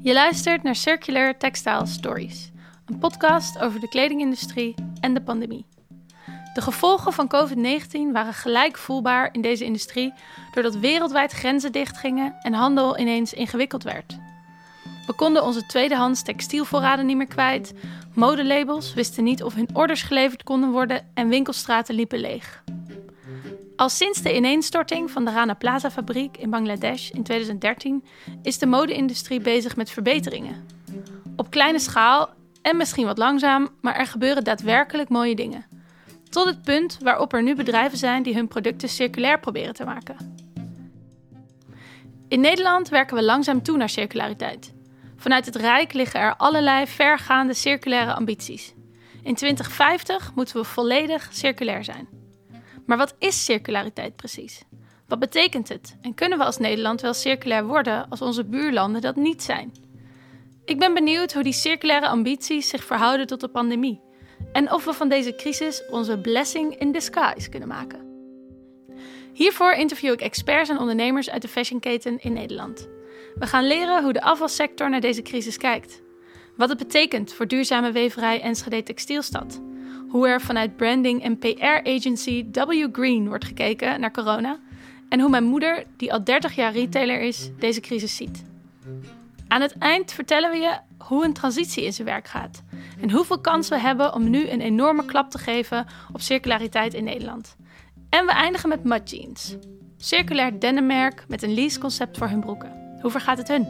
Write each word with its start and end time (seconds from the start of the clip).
Je 0.00 0.12
luistert 0.12 0.62
naar 0.62 0.74
Circular 0.74 1.36
Textile 1.36 1.86
Stories, 1.86 2.50
een 2.86 2.98
podcast 2.98 3.58
over 3.58 3.80
de 3.80 3.88
kledingindustrie 3.88 4.74
en 5.00 5.14
de 5.14 5.22
pandemie. 5.22 5.66
De 6.54 6.60
gevolgen 6.60 7.12
van 7.12 7.30
COVID-19 7.34 8.12
waren 8.12 8.34
gelijk 8.34 8.76
voelbaar 8.76 9.28
in 9.32 9.40
deze 9.40 9.64
industrie 9.64 10.12
doordat 10.54 10.76
wereldwijd 10.76 11.32
grenzen 11.32 11.72
dichtgingen 11.72 12.34
en 12.40 12.52
handel 12.52 12.98
ineens 12.98 13.32
ingewikkeld 13.32 13.82
werd. 13.82 14.18
We 15.06 15.12
konden 15.12 15.44
onze 15.44 15.66
tweedehands 15.66 16.22
textielvoorraden 16.22 17.06
niet 17.06 17.16
meer 17.16 17.26
kwijt, 17.26 17.74
modelabels 18.14 18.94
wisten 18.94 19.24
niet 19.24 19.42
of 19.42 19.54
hun 19.54 19.68
orders 19.72 20.02
geleverd 20.02 20.42
konden 20.42 20.70
worden 20.70 21.06
en 21.14 21.28
winkelstraten 21.28 21.94
liepen 21.94 22.18
leeg. 22.18 22.62
Al 23.78 23.88
sinds 23.88 24.22
de 24.22 24.34
ineenstorting 24.34 25.10
van 25.10 25.24
de 25.24 25.30
Rana 25.30 25.54
Plaza 25.54 25.90
fabriek 25.90 26.36
in 26.36 26.50
Bangladesh 26.50 27.10
in 27.10 27.22
2013 27.22 28.04
is 28.42 28.58
de 28.58 28.66
mode-industrie 28.66 29.40
bezig 29.40 29.76
met 29.76 29.90
verbeteringen. 29.90 30.66
Op 31.36 31.50
kleine 31.50 31.78
schaal 31.78 32.30
en 32.62 32.76
misschien 32.76 33.06
wat 33.06 33.18
langzaam, 33.18 33.68
maar 33.80 33.96
er 33.96 34.06
gebeuren 34.06 34.44
daadwerkelijk 34.44 35.08
mooie 35.08 35.34
dingen. 35.34 35.66
Tot 36.30 36.46
het 36.46 36.62
punt 36.62 36.98
waarop 37.02 37.32
er 37.32 37.42
nu 37.42 37.54
bedrijven 37.54 37.98
zijn 37.98 38.22
die 38.22 38.34
hun 38.34 38.48
producten 38.48 38.88
circulair 38.88 39.40
proberen 39.40 39.74
te 39.74 39.84
maken. 39.84 40.16
In 42.28 42.40
Nederland 42.40 42.88
werken 42.88 43.16
we 43.16 43.22
langzaam 43.22 43.62
toe 43.62 43.76
naar 43.76 43.90
circulariteit. 43.90 44.72
Vanuit 45.16 45.46
het 45.46 45.56
Rijk 45.56 45.92
liggen 45.92 46.20
er 46.20 46.36
allerlei 46.36 46.86
vergaande 46.86 47.54
circulaire 47.54 48.14
ambities. 48.14 48.74
In 49.22 49.34
2050 49.34 50.34
moeten 50.34 50.56
we 50.56 50.64
volledig 50.64 51.28
circulair 51.32 51.84
zijn. 51.84 52.17
Maar 52.88 52.96
wat 52.96 53.14
is 53.18 53.44
circulariteit 53.44 54.16
precies? 54.16 54.62
Wat 55.06 55.18
betekent 55.18 55.68
het? 55.68 55.96
En 56.00 56.14
kunnen 56.14 56.38
we 56.38 56.44
als 56.44 56.58
Nederland 56.58 57.00
wel 57.00 57.14
circulair 57.14 57.66
worden 57.66 58.08
als 58.08 58.22
onze 58.22 58.44
buurlanden 58.44 59.00
dat 59.00 59.16
niet 59.16 59.42
zijn? 59.42 59.72
Ik 60.64 60.78
ben 60.78 60.94
benieuwd 60.94 61.32
hoe 61.32 61.42
die 61.42 61.52
circulaire 61.52 62.08
ambities 62.08 62.68
zich 62.68 62.84
verhouden 62.84 63.26
tot 63.26 63.40
de 63.40 63.48
pandemie. 63.48 64.00
En 64.52 64.72
of 64.72 64.84
we 64.84 64.92
van 64.92 65.08
deze 65.08 65.34
crisis 65.34 65.82
onze 65.90 66.18
blessing 66.18 66.78
in 66.78 66.92
disguise 66.92 67.48
kunnen 67.48 67.68
maken. 67.68 68.06
Hiervoor 69.32 69.72
interview 69.72 70.12
ik 70.12 70.20
experts 70.20 70.70
en 70.70 70.78
ondernemers 70.78 71.30
uit 71.30 71.42
de 71.42 71.48
fashionketen 71.48 72.18
in 72.20 72.32
Nederland. 72.32 72.88
We 73.34 73.46
gaan 73.46 73.66
leren 73.66 74.02
hoe 74.02 74.12
de 74.12 74.22
afvalsector 74.22 74.90
naar 74.90 75.00
deze 75.00 75.22
crisis 75.22 75.56
kijkt. 75.56 76.02
Wat 76.56 76.68
het 76.68 76.78
betekent 76.78 77.32
voor 77.32 77.46
duurzame 77.46 77.92
weverij 77.92 78.40
Enschede 78.40 78.82
Textielstad 78.82 79.60
hoe 80.08 80.28
er 80.28 80.40
vanuit 80.40 80.76
branding 80.76 81.22
en 81.22 81.38
PR-agency 81.38 82.46
W 82.52 82.88
Green 82.92 83.28
wordt 83.28 83.44
gekeken 83.44 84.00
naar 84.00 84.12
corona 84.12 84.58
en 85.08 85.20
hoe 85.20 85.30
mijn 85.30 85.44
moeder, 85.44 85.84
die 85.96 86.12
al 86.12 86.24
30 86.24 86.54
jaar 86.54 86.72
retailer 86.72 87.20
is, 87.20 87.50
deze 87.58 87.80
crisis 87.80 88.16
ziet. 88.16 88.44
Aan 89.48 89.60
het 89.60 89.78
eind 89.78 90.12
vertellen 90.12 90.50
we 90.50 90.56
je 90.56 90.78
hoe 90.98 91.24
een 91.24 91.32
transitie 91.32 91.84
in 91.84 91.92
zijn 91.92 92.06
werk 92.06 92.26
gaat 92.26 92.62
en 93.00 93.10
hoeveel 93.10 93.40
kans 93.40 93.68
we 93.68 93.78
hebben 93.78 94.14
om 94.14 94.30
nu 94.30 94.48
een 94.48 94.60
enorme 94.60 95.04
klap 95.04 95.30
te 95.30 95.38
geven 95.38 95.86
op 96.12 96.20
circulariteit 96.20 96.94
in 96.94 97.04
Nederland. 97.04 97.56
En 98.10 98.26
we 98.26 98.32
eindigen 98.32 98.68
met 98.68 98.84
Mud 98.84 99.10
Jeans, 99.10 99.56
circulair 99.96 100.60
dennenmerk 100.60 101.24
met 101.28 101.42
een 101.42 101.54
leaseconcept 101.54 102.18
voor 102.18 102.28
hun 102.28 102.40
broeken. 102.40 102.96
Hoe 103.00 103.10
vergaat 103.10 103.38
het 103.38 103.48
hun? 103.48 103.66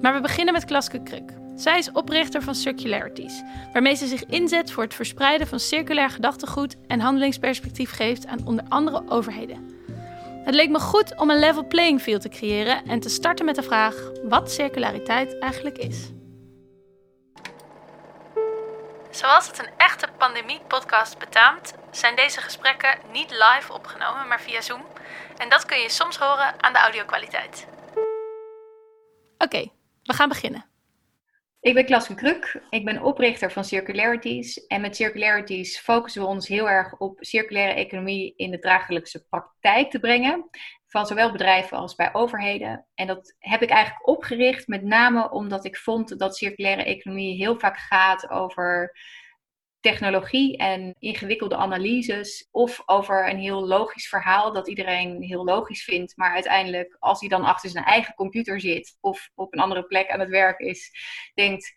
Maar 0.00 0.14
we 0.14 0.20
beginnen 0.20 0.54
met 0.54 0.64
Klaske 0.64 1.02
Kruk. 1.02 1.32
Zij 1.56 1.78
is 1.78 1.92
oprichter 1.92 2.42
van 2.42 2.54
Circularities, 2.54 3.42
waarmee 3.72 3.94
ze 3.94 4.06
zich 4.06 4.24
inzet 4.24 4.72
voor 4.72 4.82
het 4.82 4.94
verspreiden 4.94 5.46
van 5.46 5.60
circulair 5.60 6.10
gedachtegoed 6.10 6.76
en 6.86 7.00
handelingsperspectief 7.00 7.90
geeft 7.90 8.26
aan 8.26 8.46
onder 8.46 8.64
andere 8.68 9.02
overheden. 9.08 9.74
Het 10.44 10.54
leek 10.54 10.70
me 10.70 10.80
goed 10.80 11.18
om 11.18 11.30
een 11.30 11.38
level 11.38 11.66
playing 11.66 12.00
field 12.00 12.20
te 12.20 12.28
creëren 12.28 12.84
en 12.86 13.00
te 13.00 13.08
starten 13.08 13.44
met 13.44 13.54
de 13.54 13.62
vraag 13.62 13.94
wat 14.24 14.52
circulariteit 14.52 15.38
eigenlijk 15.38 15.78
is. 15.78 16.10
Zoals 19.10 19.46
het 19.46 19.58
een 19.58 19.70
echte 19.76 20.08
pandemie-podcast 20.18 21.18
betaamt, 21.18 21.74
zijn 21.90 22.16
deze 22.16 22.40
gesprekken 22.40 22.98
niet 23.12 23.30
live 23.30 23.72
opgenomen, 23.72 24.28
maar 24.28 24.40
via 24.40 24.60
Zoom. 24.60 24.84
En 25.36 25.48
dat 25.48 25.64
kun 25.64 25.78
je 25.78 25.90
soms 25.90 26.16
horen 26.16 26.62
aan 26.62 26.72
de 26.72 26.78
audiokwaliteit. 26.78 27.66
Oké, 29.38 29.70
we 30.02 30.12
gaan 30.12 30.28
beginnen. 30.28 30.75
Ik 31.66 31.74
ben 31.74 31.84
Klaske 31.84 32.14
Kruk. 32.14 32.62
Ik 32.70 32.84
ben 32.84 33.02
oprichter 33.02 33.52
van 33.52 33.64
Circularities. 33.64 34.66
En 34.66 34.80
met 34.80 34.96
Circularities 34.96 35.78
focussen 35.78 36.22
we 36.22 36.28
ons 36.28 36.48
heel 36.48 36.68
erg 36.68 36.96
op 36.98 37.16
circulaire 37.20 37.74
economie 37.74 38.34
in 38.36 38.50
de 38.50 38.58
dagelijkse 38.58 39.26
praktijk 39.28 39.90
te 39.90 39.98
brengen. 39.98 40.50
Van 40.86 41.06
zowel 41.06 41.32
bedrijven 41.32 41.76
als 41.76 41.94
bij 41.94 42.14
overheden. 42.14 42.86
En 42.94 43.06
dat 43.06 43.34
heb 43.38 43.62
ik 43.62 43.70
eigenlijk 43.70 44.08
opgericht 44.08 44.66
met 44.66 44.82
name 44.82 45.30
omdat 45.30 45.64
ik 45.64 45.76
vond 45.76 46.18
dat 46.18 46.36
circulaire 46.36 46.84
economie 46.84 47.36
heel 47.36 47.58
vaak 47.58 47.76
gaat 47.76 48.30
over 48.30 48.96
technologie 49.86 50.56
en 50.56 50.94
ingewikkelde 50.98 51.56
analyses. 51.56 52.48
Of 52.50 52.82
over 52.86 53.28
een 53.28 53.38
heel 53.38 53.66
logisch 53.66 54.08
verhaal 54.08 54.52
dat 54.52 54.68
iedereen 54.68 55.22
heel 55.22 55.44
logisch 55.44 55.84
vindt. 55.84 56.16
Maar 56.16 56.32
uiteindelijk, 56.32 56.96
als 56.98 57.20
hij 57.20 57.28
dan 57.28 57.44
achter 57.44 57.70
zijn 57.70 57.84
eigen 57.84 58.14
computer 58.14 58.60
zit 58.60 58.96
of 59.00 59.30
op 59.34 59.52
een 59.52 59.60
andere 59.60 59.84
plek 59.84 60.10
aan 60.10 60.20
het 60.20 60.28
werk 60.28 60.58
is, 60.58 60.90
denkt. 61.34 61.72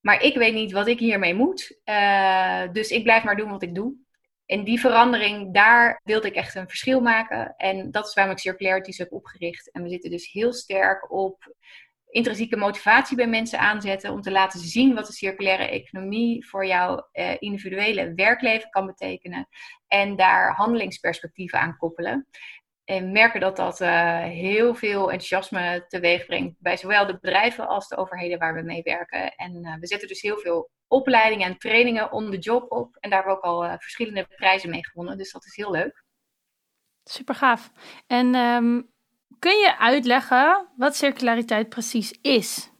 Maar 0.00 0.22
ik 0.22 0.36
weet 0.36 0.54
niet 0.54 0.72
wat 0.72 0.86
ik 0.86 0.98
hiermee 0.98 1.34
moet. 1.34 1.80
Uh, 1.84 2.62
dus 2.72 2.90
ik 2.90 3.02
blijf 3.02 3.24
maar 3.24 3.36
doen 3.36 3.50
wat 3.50 3.62
ik 3.62 3.74
doe. 3.74 3.94
En 4.46 4.64
die 4.64 4.80
verandering, 4.80 5.54
daar 5.54 6.00
wilde 6.04 6.26
ik 6.26 6.34
echt 6.34 6.54
een 6.54 6.68
verschil 6.68 7.00
maken. 7.00 7.54
En 7.56 7.90
dat 7.90 8.06
is 8.06 8.14
waarom 8.14 8.32
ik 8.32 8.38
Circularities 8.38 8.98
heb 8.98 9.12
opgericht. 9.12 9.70
En 9.70 9.82
we 9.82 9.88
zitten 9.88 10.10
dus 10.10 10.32
heel 10.32 10.52
sterk 10.52 11.12
op 11.12 11.54
intrinsieke 12.10 12.56
motivatie 12.56 13.16
bij 13.16 13.26
mensen 13.26 13.58
aanzetten 13.58 14.12
om 14.12 14.20
te 14.20 14.30
laten 14.30 14.60
zien 14.60 14.94
wat 14.94 15.06
de 15.06 15.12
circulaire 15.12 15.68
economie 15.68 16.46
voor 16.48 16.66
jouw 16.66 17.08
eh, 17.12 17.36
individuele 17.38 18.14
werkleven 18.14 18.70
kan 18.70 18.86
betekenen 18.86 19.48
en 19.86 20.16
daar 20.16 20.54
handelingsperspectieven 20.54 21.60
aan 21.60 21.76
koppelen. 21.76 22.28
En 22.84 23.12
merken 23.12 23.40
dat 23.40 23.56
dat 23.56 23.80
uh, 23.80 24.22
heel 24.22 24.74
veel 24.74 25.00
enthousiasme 25.00 25.84
teweeg 25.88 26.26
brengt 26.26 26.56
bij 26.58 26.76
zowel 26.76 27.06
de 27.06 27.18
bedrijven 27.20 27.68
als 27.68 27.88
de 27.88 27.96
overheden 27.96 28.38
waar 28.38 28.54
we 28.54 28.62
mee 28.62 28.82
werken. 28.82 29.34
En 29.34 29.64
uh, 29.64 29.74
we 29.80 29.86
zetten 29.86 30.08
dus 30.08 30.20
heel 30.20 30.38
veel 30.38 30.70
opleidingen 30.86 31.46
en 31.46 31.58
trainingen 31.58 32.12
on 32.12 32.30
the 32.30 32.38
job 32.38 32.72
op. 32.72 32.96
En 33.00 33.10
daar 33.10 33.18
hebben 33.24 33.40
we 33.40 33.48
ook 33.48 33.68
al 33.68 33.78
verschillende 33.78 34.26
prijzen 34.36 34.70
mee 34.70 34.86
gewonnen. 34.86 35.18
Dus 35.18 35.32
dat 35.32 35.44
is 35.44 35.56
heel 35.56 35.70
leuk. 35.70 36.04
Super 37.04 37.34
gaaf. 37.34 37.70
En 38.06 38.34
um, 38.34 38.94
Kun 39.38 39.58
je 39.58 39.78
uitleggen 39.78 40.68
wat 40.76 40.96
circulariteit 40.96 41.68
precies 41.68 42.18
is? 42.20 42.70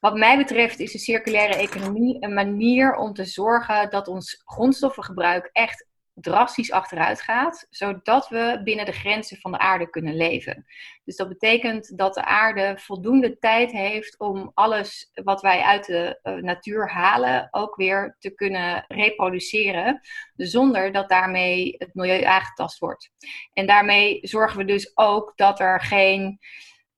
Wat 0.00 0.16
mij 0.16 0.36
betreft 0.36 0.78
is 0.78 0.92
de 0.92 0.98
circulaire 0.98 1.54
economie 1.54 2.16
een 2.24 2.34
manier 2.34 2.94
om 2.94 3.12
te 3.12 3.24
zorgen 3.24 3.90
dat 3.90 4.08
ons 4.08 4.42
grondstoffengebruik 4.44 5.50
echt 5.52 5.85
drastisch 6.20 6.72
achteruit 6.72 7.20
gaat, 7.20 7.66
zodat 7.70 8.28
we 8.28 8.60
binnen 8.64 8.84
de 8.84 8.92
grenzen 8.92 9.36
van 9.36 9.52
de 9.52 9.58
aarde 9.58 9.90
kunnen 9.90 10.16
leven. 10.16 10.64
Dus 11.04 11.16
dat 11.16 11.28
betekent 11.28 11.98
dat 11.98 12.14
de 12.14 12.24
aarde 12.24 12.74
voldoende 12.78 13.38
tijd 13.38 13.72
heeft 13.72 14.18
om 14.18 14.50
alles 14.54 15.10
wat 15.24 15.40
wij 15.40 15.60
uit 15.60 15.86
de 15.86 16.18
uh, 16.22 16.34
natuur 16.34 16.90
halen 16.90 17.48
ook 17.50 17.76
weer 17.76 18.16
te 18.18 18.30
kunnen 18.30 18.84
reproduceren, 18.88 20.00
zonder 20.34 20.92
dat 20.92 21.08
daarmee 21.08 21.74
het 21.78 21.94
milieu 21.94 22.22
aangetast 22.22 22.78
wordt. 22.78 23.10
En 23.52 23.66
daarmee 23.66 24.18
zorgen 24.22 24.58
we 24.58 24.64
dus 24.64 24.96
ook 24.96 25.32
dat 25.34 25.60
er 25.60 25.80
geen 25.80 26.38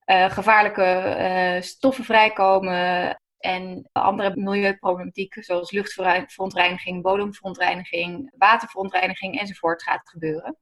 uh, 0.06 0.30
gevaarlijke 0.30 1.16
uh, 1.18 1.62
stoffen 1.62 2.04
vrijkomen 2.04 3.16
en 3.38 3.88
andere 3.92 4.36
milieuproblematiek, 4.36 5.34
zoals 5.40 5.70
luchtverontreiniging, 5.70 7.02
bodemverontreiniging, 7.02 8.32
waterverontreiniging 8.38 9.40
enzovoort, 9.40 9.82
gaat 9.82 10.08
gebeuren. 10.08 10.58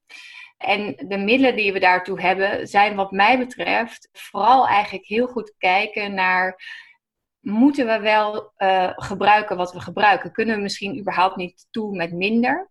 En 0.56 0.94
de 0.96 1.18
middelen 1.18 1.56
die 1.56 1.72
we 1.72 1.78
daartoe 1.78 2.20
hebben, 2.20 2.66
zijn 2.66 2.94
wat 2.94 3.10
mij 3.10 3.38
betreft 3.38 4.08
vooral 4.12 4.66
eigenlijk 4.68 5.06
heel 5.06 5.26
goed 5.26 5.54
kijken 5.58 6.14
naar. 6.14 6.64
Moeten 7.40 7.86
we 7.86 7.98
wel 7.98 8.52
uh, 8.58 8.92
gebruiken 8.94 9.56
wat 9.56 9.72
we 9.72 9.80
gebruiken? 9.80 10.32
Kunnen 10.32 10.56
we 10.56 10.62
misschien 10.62 10.98
überhaupt 10.98 11.36
niet 11.36 11.66
toe 11.70 11.96
met 11.96 12.12
minder? 12.12 12.70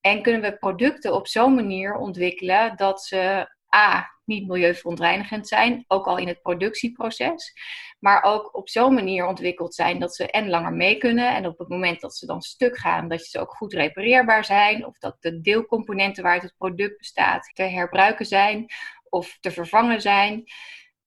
En 0.00 0.22
kunnen 0.22 0.40
we 0.40 0.56
producten 0.56 1.14
op 1.14 1.26
zo'n 1.26 1.54
manier 1.54 1.94
ontwikkelen 1.94 2.76
dat 2.76 3.02
ze 3.02 3.54
A, 3.74 4.10
niet 4.24 4.46
milieuverontreinigend 4.46 5.48
zijn, 5.48 5.84
ook 5.88 6.06
al 6.06 6.18
in 6.18 6.28
het 6.28 6.42
productieproces. 6.42 7.52
Maar 7.98 8.22
ook 8.22 8.56
op 8.56 8.68
zo'n 8.68 8.94
manier 8.94 9.26
ontwikkeld 9.26 9.74
zijn 9.74 9.98
dat 9.98 10.14
ze 10.14 10.30
en 10.30 10.48
langer 10.48 10.72
mee 10.72 10.96
kunnen. 10.96 11.34
En 11.34 11.46
op 11.46 11.58
het 11.58 11.68
moment 11.68 12.00
dat 12.00 12.16
ze 12.16 12.26
dan 12.26 12.42
stuk 12.42 12.78
gaan, 12.78 13.08
dat 13.08 13.22
ze 13.22 13.40
ook 13.40 13.50
goed 13.50 13.72
repareerbaar 13.72 14.44
zijn. 14.44 14.86
Of 14.86 14.98
dat 14.98 15.16
de 15.20 15.40
deelcomponenten 15.40 16.22
waaruit 16.22 16.42
het 16.42 16.56
product 16.56 16.98
bestaat 16.98 17.50
te 17.54 17.62
herbruiken 17.62 18.26
zijn 18.26 18.66
of 19.08 19.38
te 19.40 19.50
vervangen 19.50 20.00
zijn. 20.00 20.44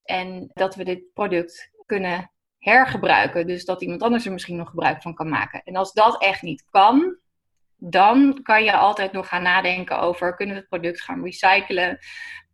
En 0.04 0.50
dat 0.52 0.74
we 0.74 0.84
dit 0.84 1.12
product 1.12 1.70
kunnen 1.86 2.30
hergebruiken. 2.58 3.46
Dus 3.46 3.64
dat 3.64 3.82
iemand 3.82 4.02
anders 4.02 4.26
er 4.26 4.32
misschien 4.32 4.56
nog 4.56 4.68
gebruik 4.68 5.02
van 5.02 5.14
kan 5.14 5.28
maken. 5.28 5.62
En 5.64 5.76
als 5.76 5.92
dat 5.92 6.22
echt 6.22 6.42
niet 6.42 6.64
kan, 6.70 7.18
dan 7.76 8.42
kan 8.42 8.64
je 8.64 8.76
altijd 8.76 9.12
nog 9.12 9.28
gaan 9.28 9.42
nadenken 9.42 10.00
over 10.00 10.34
kunnen 10.34 10.54
we 10.54 10.60
het 10.60 10.70
product 10.70 11.02
gaan 11.02 11.24
recyclen 11.24 11.98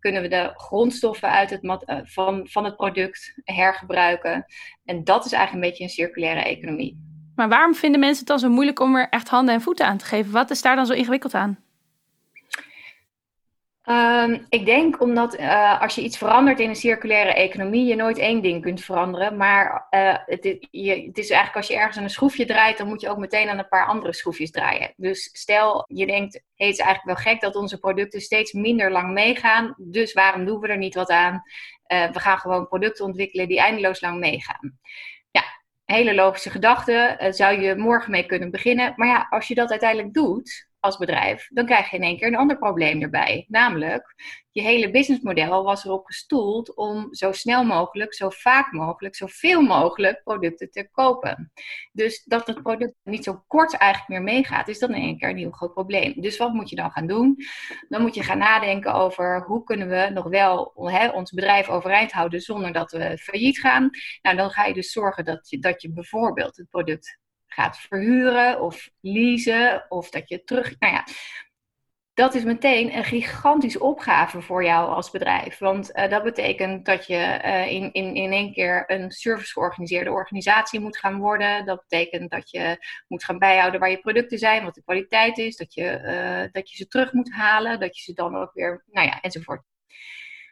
kunnen 0.00 0.22
we 0.22 0.28
de 0.28 0.50
grondstoffen 0.54 1.30
uit 1.30 1.50
het, 1.50 1.64
uh, 1.64 1.96
van, 2.04 2.48
van 2.50 2.64
het 2.64 2.76
product 2.76 3.40
hergebruiken. 3.44 4.44
En 4.84 5.04
dat 5.04 5.24
is 5.24 5.32
eigenlijk 5.32 5.64
een 5.64 5.70
beetje 5.70 5.84
een 5.84 5.90
circulaire 5.90 6.42
economie. 6.42 7.08
Maar 7.34 7.48
waarom 7.48 7.74
vinden 7.74 8.00
mensen 8.00 8.18
het 8.18 8.28
dan 8.28 8.38
zo 8.38 8.48
moeilijk 8.48 8.80
om 8.80 8.96
er 8.96 9.08
echt 9.08 9.28
handen 9.28 9.54
en 9.54 9.60
voeten 9.60 9.86
aan 9.86 9.96
te 9.96 10.04
geven? 10.04 10.32
Wat 10.32 10.50
is 10.50 10.62
daar 10.62 10.76
dan 10.76 10.86
zo 10.86 10.92
ingewikkeld 10.92 11.34
aan? 11.34 11.58
Um, 13.90 14.46
ik 14.48 14.66
denk 14.66 15.00
omdat 15.00 15.38
uh, 15.38 15.80
als 15.80 15.94
je 15.94 16.02
iets 16.02 16.18
verandert 16.18 16.60
in 16.60 16.68
een 16.68 16.76
circulaire 16.76 17.34
economie, 17.34 17.86
je 17.86 17.94
nooit 17.94 18.18
één 18.18 18.42
ding 18.42 18.62
kunt 18.62 18.84
veranderen. 18.84 19.36
Maar 19.36 19.86
uh, 19.90 20.16
het, 20.26 20.56
je, 20.70 20.90
het, 20.90 21.18
is 21.18 21.30
eigenlijk 21.30 21.56
als 21.56 21.66
je 21.66 21.76
ergens 21.76 21.96
een 21.96 22.10
schroefje 22.10 22.44
draait, 22.44 22.78
dan 22.78 22.86
moet 22.86 23.00
je 23.00 23.08
ook 23.08 23.18
meteen 23.18 23.48
aan 23.48 23.58
een 23.58 23.68
paar 23.68 23.86
andere 23.86 24.12
schroefjes 24.12 24.50
draaien. 24.50 24.92
Dus 24.96 25.28
stel 25.32 25.84
je 25.88 26.06
denkt, 26.06 26.32
hey, 26.54 26.66
het 26.66 26.78
is 26.78 26.84
eigenlijk 26.84 27.18
wel 27.18 27.32
gek 27.32 27.40
dat 27.40 27.56
onze 27.56 27.78
producten 27.78 28.20
steeds 28.20 28.52
minder 28.52 28.90
lang 28.90 29.12
meegaan. 29.12 29.74
Dus 29.78 30.12
waarom 30.12 30.44
doen 30.44 30.60
we 30.60 30.68
er 30.68 30.78
niet 30.78 30.94
wat 30.94 31.10
aan? 31.10 31.42
Uh, 31.92 32.10
we 32.10 32.20
gaan 32.20 32.38
gewoon 32.38 32.68
producten 32.68 33.04
ontwikkelen 33.04 33.48
die 33.48 33.60
eindeloos 33.60 34.00
lang 34.00 34.18
meegaan. 34.18 34.78
Ja, 35.30 35.42
hele 35.84 36.14
logische 36.14 36.50
gedachte. 36.50 37.26
zou 37.30 37.60
je 37.60 37.76
morgen 37.76 38.10
mee 38.10 38.26
kunnen 38.26 38.50
beginnen. 38.50 38.92
Maar 38.96 39.08
ja, 39.08 39.26
als 39.30 39.48
je 39.48 39.54
dat 39.54 39.70
uiteindelijk 39.70 40.14
doet, 40.14 40.69
als 40.80 40.96
bedrijf, 40.96 41.48
dan 41.48 41.66
krijg 41.66 41.90
je 41.90 41.96
in 41.96 42.02
één 42.02 42.16
keer 42.16 42.26
een 42.26 42.36
ander 42.36 42.58
probleem 42.58 43.02
erbij. 43.02 43.44
Namelijk, 43.48 44.14
je 44.52 44.62
hele 44.62 44.90
businessmodel 44.90 45.64
was 45.64 45.84
erop 45.84 46.06
gestoeld 46.06 46.74
om 46.76 47.14
zo 47.14 47.32
snel 47.32 47.64
mogelijk, 47.64 48.14
zo 48.14 48.28
vaak 48.30 48.72
mogelijk, 48.72 49.16
zoveel 49.16 49.62
mogelijk 49.62 50.22
producten 50.22 50.70
te 50.70 50.90
kopen. 50.90 51.52
Dus 51.92 52.24
dat 52.24 52.46
het 52.46 52.62
product 52.62 52.94
niet 53.02 53.24
zo 53.24 53.44
kort 53.46 53.74
eigenlijk 53.74 54.10
meer 54.10 54.34
meegaat, 54.34 54.68
is 54.68 54.78
dan 54.78 54.94
in 54.94 55.02
één 55.02 55.18
keer 55.18 55.28
een 55.28 55.36
heel 55.36 55.50
groot 55.50 55.72
probleem. 55.72 56.20
Dus 56.20 56.36
wat 56.36 56.52
moet 56.52 56.70
je 56.70 56.76
dan 56.76 56.90
gaan 56.90 57.06
doen? 57.06 57.36
Dan 57.88 58.02
moet 58.02 58.14
je 58.14 58.22
gaan 58.22 58.38
nadenken 58.38 58.94
over 58.94 59.44
hoe 59.46 59.64
kunnen 59.64 59.88
we 59.88 60.10
nog 60.12 60.28
wel 60.28 60.72
hè, 60.74 61.08
ons 61.08 61.30
bedrijf 61.30 61.68
overeind 61.68 62.12
houden 62.12 62.40
zonder 62.40 62.72
dat 62.72 62.92
we 62.92 63.18
failliet 63.18 63.60
gaan. 63.60 63.90
Nou, 64.22 64.36
dan 64.36 64.50
ga 64.50 64.64
je 64.64 64.74
dus 64.74 64.92
zorgen 64.92 65.24
dat 65.24 65.50
je, 65.50 65.58
dat 65.58 65.82
je 65.82 65.92
bijvoorbeeld 65.92 66.56
het 66.56 66.68
product 66.70 67.18
gaat 67.52 67.78
verhuren 67.78 68.60
of 68.60 68.90
leasen 69.00 69.86
of 69.88 70.10
dat 70.10 70.28
je 70.28 70.44
terug. 70.44 70.78
Nou 70.78 70.92
ja, 70.92 71.04
dat 72.20 72.34
is 72.34 72.44
meteen 72.44 72.96
een 72.96 73.04
gigantische 73.04 73.80
opgave 73.80 74.40
voor 74.40 74.64
jou 74.64 74.88
als 74.88 75.10
bedrijf. 75.10 75.58
Want 75.58 75.96
uh, 75.96 76.08
dat 76.08 76.22
betekent 76.22 76.84
dat 76.84 77.06
je 77.06 77.40
uh, 77.44 77.70
in, 77.70 77.92
in, 77.92 78.14
in 78.14 78.32
één 78.32 78.52
keer 78.52 78.84
een 78.86 79.10
service 79.10 79.52
georganiseerde 79.52 80.10
organisatie 80.10 80.80
moet 80.80 80.96
gaan 80.96 81.18
worden. 81.18 81.66
Dat 81.66 81.80
betekent 81.88 82.30
dat 82.30 82.50
je 82.50 82.76
moet 83.08 83.24
gaan 83.24 83.38
bijhouden 83.38 83.80
waar 83.80 83.90
je 83.90 84.00
producten 84.00 84.38
zijn, 84.38 84.64
wat 84.64 84.74
de 84.74 84.82
kwaliteit 84.82 85.38
is, 85.38 85.56
dat 85.56 85.74
je, 85.74 86.00
uh, 86.02 86.52
dat 86.52 86.70
je 86.70 86.76
ze 86.76 86.86
terug 86.86 87.12
moet 87.12 87.32
halen, 87.32 87.80
dat 87.80 87.96
je 87.96 88.02
ze 88.02 88.12
dan 88.12 88.36
ook 88.36 88.52
weer, 88.54 88.84
nou 88.86 89.06
ja, 89.06 89.20
enzovoort. 89.20 89.62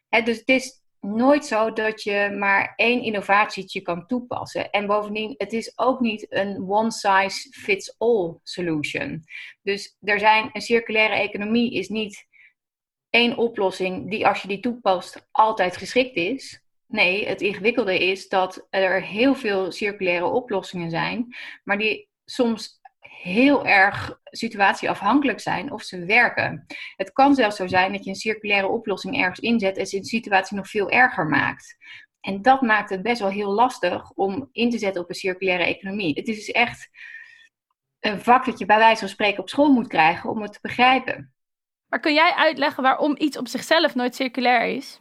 Hè, 0.09 0.23
dus 0.23 0.39
het 0.39 0.49
is 0.49 0.83
nooit 1.01 1.47
zo 1.47 1.73
dat 1.73 2.03
je 2.03 2.35
maar 2.39 2.73
één 2.77 3.03
innovatietje 3.03 3.81
kan 3.81 4.07
toepassen. 4.07 4.71
En 4.71 4.87
bovendien, 4.87 5.35
het 5.37 5.53
is 5.53 5.79
ook 5.79 6.01
niet 6.01 6.27
een 6.29 6.65
one-size-fits-all 6.69 8.39
solution. 8.43 9.25
Dus 9.63 9.97
er 10.01 10.19
zijn, 10.19 10.51
een 10.53 10.61
circulaire 10.61 11.15
economie 11.15 11.73
is 11.73 11.89
niet 11.89 12.27
één 13.11 13.37
oplossing 13.37 14.11
die 14.11 14.27
als 14.27 14.43
je 14.43 14.49
die 14.49 14.61
toepast 14.61 15.27
altijd 15.31 15.77
geschikt 15.77 16.17
is. 16.17 16.63
Nee, 16.87 17.27
het 17.27 17.41
ingewikkelde 17.41 17.99
is 17.99 18.29
dat 18.29 18.67
er 18.71 19.03
heel 19.03 19.35
veel 19.35 19.73
circulaire 19.73 20.27
oplossingen 20.27 20.91
zijn, 20.91 21.37
maar 21.65 21.79
die 21.79 22.09
soms 22.25 22.78
heel 23.01 23.67
erg 23.67 24.21
situatieafhankelijk 24.25 25.41
zijn 25.41 25.73
of 25.73 25.83
ze 25.83 26.05
werken. 26.05 26.67
Het 26.97 27.13
kan 27.13 27.35
zelfs 27.35 27.57
zo 27.57 27.67
zijn 27.67 27.93
dat 27.93 28.05
je 28.05 28.11
een 28.11 28.17
circulaire 28.17 28.69
oplossing 28.69 29.19
ergens 29.19 29.39
inzet 29.39 29.77
en 29.77 29.85
de 29.85 30.05
situatie 30.05 30.57
nog 30.57 30.69
veel 30.69 30.91
erger 30.91 31.27
maakt. 31.27 31.77
En 32.21 32.43
dat 32.43 32.61
maakt 32.61 32.91
het 32.91 33.03
best 33.03 33.21
wel 33.21 33.31
heel 33.31 33.53
lastig 33.53 34.11
om 34.11 34.49
in 34.53 34.71
te 34.71 34.79
zetten 34.79 35.03
op 35.03 35.09
een 35.09 35.15
circulaire 35.15 35.65
economie. 35.65 36.15
Het 36.15 36.29
is 36.29 36.37
dus 36.37 36.51
echt 36.51 36.89
een 38.01 38.21
vak 38.21 38.45
dat 38.45 38.59
je 38.59 38.67
bij 38.67 38.79
wijze 38.79 39.01
van 39.01 39.09
spreken 39.09 39.41
op 39.41 39.49
school 39.49 39.73
moet 39.73 39.89
krijgen 39.89 40.31
om 40.31 40.43
het 40.43 40.53
te 40.53 40.59
begrijpen. 40.63 41.33
Maar 41.89 42.01
kun 42.01 42.15
jij 42.15 42.33
uitleggen 42.33 42.83
waarom 42.83 43.15
iets 43.19 43.37
op 43.37 43.49
zichzelf 43.49 43.95
nooit 43.95 44.15
circulair 44.15 44.77
is? 44.77 45.01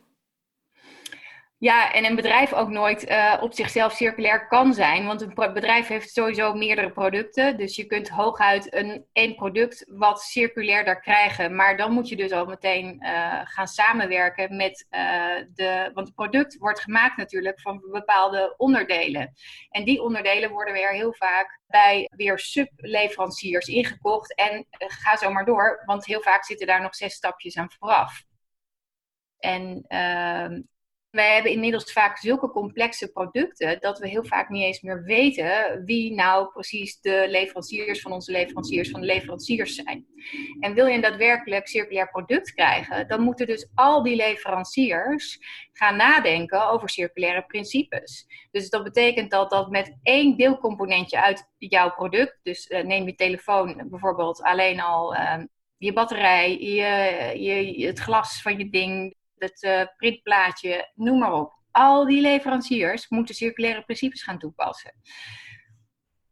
Ja, 1.60 1.94
en 1.94 2.06
een 2.06 2.16
bedrijf 2.16 2.54
ook 2.54 2.70
nooit 2.70 3.10
uh, 3.10 3.38
op 3.42 3.54
zichzelf 3.54 3.94
circulair 3.94 4.48
kan 4.48 4.74
zijn. 4.74 5.06
Want 5.06 5.22
een 5.22 5.34
bedrijf 5.36 5.88
heeft 5.88 6.10
sowieso 6.10 6.54
meerdere 6.54 6.92
producten. 6.92 7.58
Dus 7.58 7.76
je 7.76 7.86
kunt 7.86 8.10
hooguit 8.10 8.74
een 8.74 9.06
één 9.14 9.36
product 9.36 9.86
wat 9.90 10.22
circulairder 10.22 11.00
krijgen. 11.00 11.56
Maar 11.56 11.78
dan 11.78 11.92
moet 11.92 12.10
je 12.10 12.16
dus 12.16 12.32
al 12.32 12.46
meteen 12.46 13.00
uh, 13.04 13.42
gaan 13.44 13.68
samenwerken 13.68 14.56
met 14.56 14.88
uh, 14.92 15.36
de. 15.54 15.92
Want 15.94 16.08
het 16.08 16.16
product 16.16 16.58
wordt 16.58 16.80
gemaakt 16.80 17.18
natuurlijk 17.18 17.62
van 17.62 17.84
bepaalde 17.92 18.54
onderdelen. 18.58 19.34
En 19.70 19.84
die 19.84 20.02
onderdelen 20.02 20.50
worden 20.50 20.74
weer 20.74 20.92
heel 20.92 21.14
vaak 21.14 21.60
bij 21.68 22.10
weer 22.16 22.40
subleveranciers 22.40 23.68
ingekocht. 23.68 24.36
En 24.36 24.66
ga 24.70 25.18
zo 25.18 25.32
maar 25.32 25.46
door, 25.46 25.82
want 25.86 26.06
heel 26.06 26.22
vaak 26.22 26.46
zitten 26.46 26.68
daar 26.68 26.82
nog 26.82 26.96
zes 26.96 27.14
stapjes 27.14 27.58
aan 27.58 27.72
vooraf. 27.80 28.24
En 29.40 29.86
uh, 29.88 30.60
wij 31.18 31.34
hebben 31.34 31.52
inmiddels 31.52 31.92
vaak 31.92 32.18
zulke 32.18 32.50
complexe 32.50 33.12
producten 33.12 33.80
dat 33.80 34.00
we 34.00 34.08
heel 34.08 34.24
vaak 34.24 34.50
niet 34.50 34.64
eens 34.64 34.82
meer 34.82 35.04
weten 35.04 35.82
wie 35.86 36.14
nou 36.14 36.52
precies 36.52 37.02
de 37.02 37.26
leveranciers 37.30 38.02
van 38.02 38.12
onze 38.12 38.32
leveranciers 38.32 38.90
van 38.90 39.00
de 39.00 39.06
leveranciers 39.06 39.76
zijn. 39.76 40.06
En 40.60 40.74
wil 40.74 40.86
je 40.86 40.96
een 40.96 41.02
daadwerkelijk 41.02 41.68
circulair 41.68 42.10
product 42.10 42.54
krijgen, 42.54 43.08
dan 43.08 43.22
moeten 43.22 43.48
dus 43.48 43.70
al 43.76 44.04
die 44.04 44.16
leveranciers 44.16 45.40
gaan 45.72 45.96
nadenken 45.96 46.70
over 46.70 46.90
circulaire 46.90 47.46
principes. 47.46 48.26
Dus 48.52 48.70
dat 48.70 48.84
betekent 48.84 49.32
dat 49.32 49.50
dat 49.50 49.70
met 49.70 49.98
één 50.04 50.38
deelcomponentje 50.38 51.22
uit 51.22 51.50
jouw 51.58 51.92
product, 51.92 52.40
dus 52.44 52.70
uh, 52.70 52.84
neem 52.84 53.06
je 53.06 53.16
telefoon 53.16 53.88
bijvoorbeeld 53.90 54.42
alleen 54.42 54.80
al. 54.80 55.16
Uh, 55.16 55.38
je 55.78 55.94
batterij, 55.94 56.58
je, 56.60 57.44
je, 57.44 57.86
het 57.88 58.00
glas 58.00 58.42
van 58.42 58.58
je 58.58 58.70
ding, 58.70 59.16
het 59.38 59.64
uh, 59.64 59.82
printplaatje, 59.98 60.92
noem 60.96 61.20
maar 61.20 61.34
op. 61.34 61.54
Al 61.72 62.06
die 62.06 62.22
leveranciers 62.22 63.10
moeten 63.10 63.36
circulaire 63.36 63.84
principes 63.84 64.24
gaan 64.24 64.40
toepassen. 64.40 64.94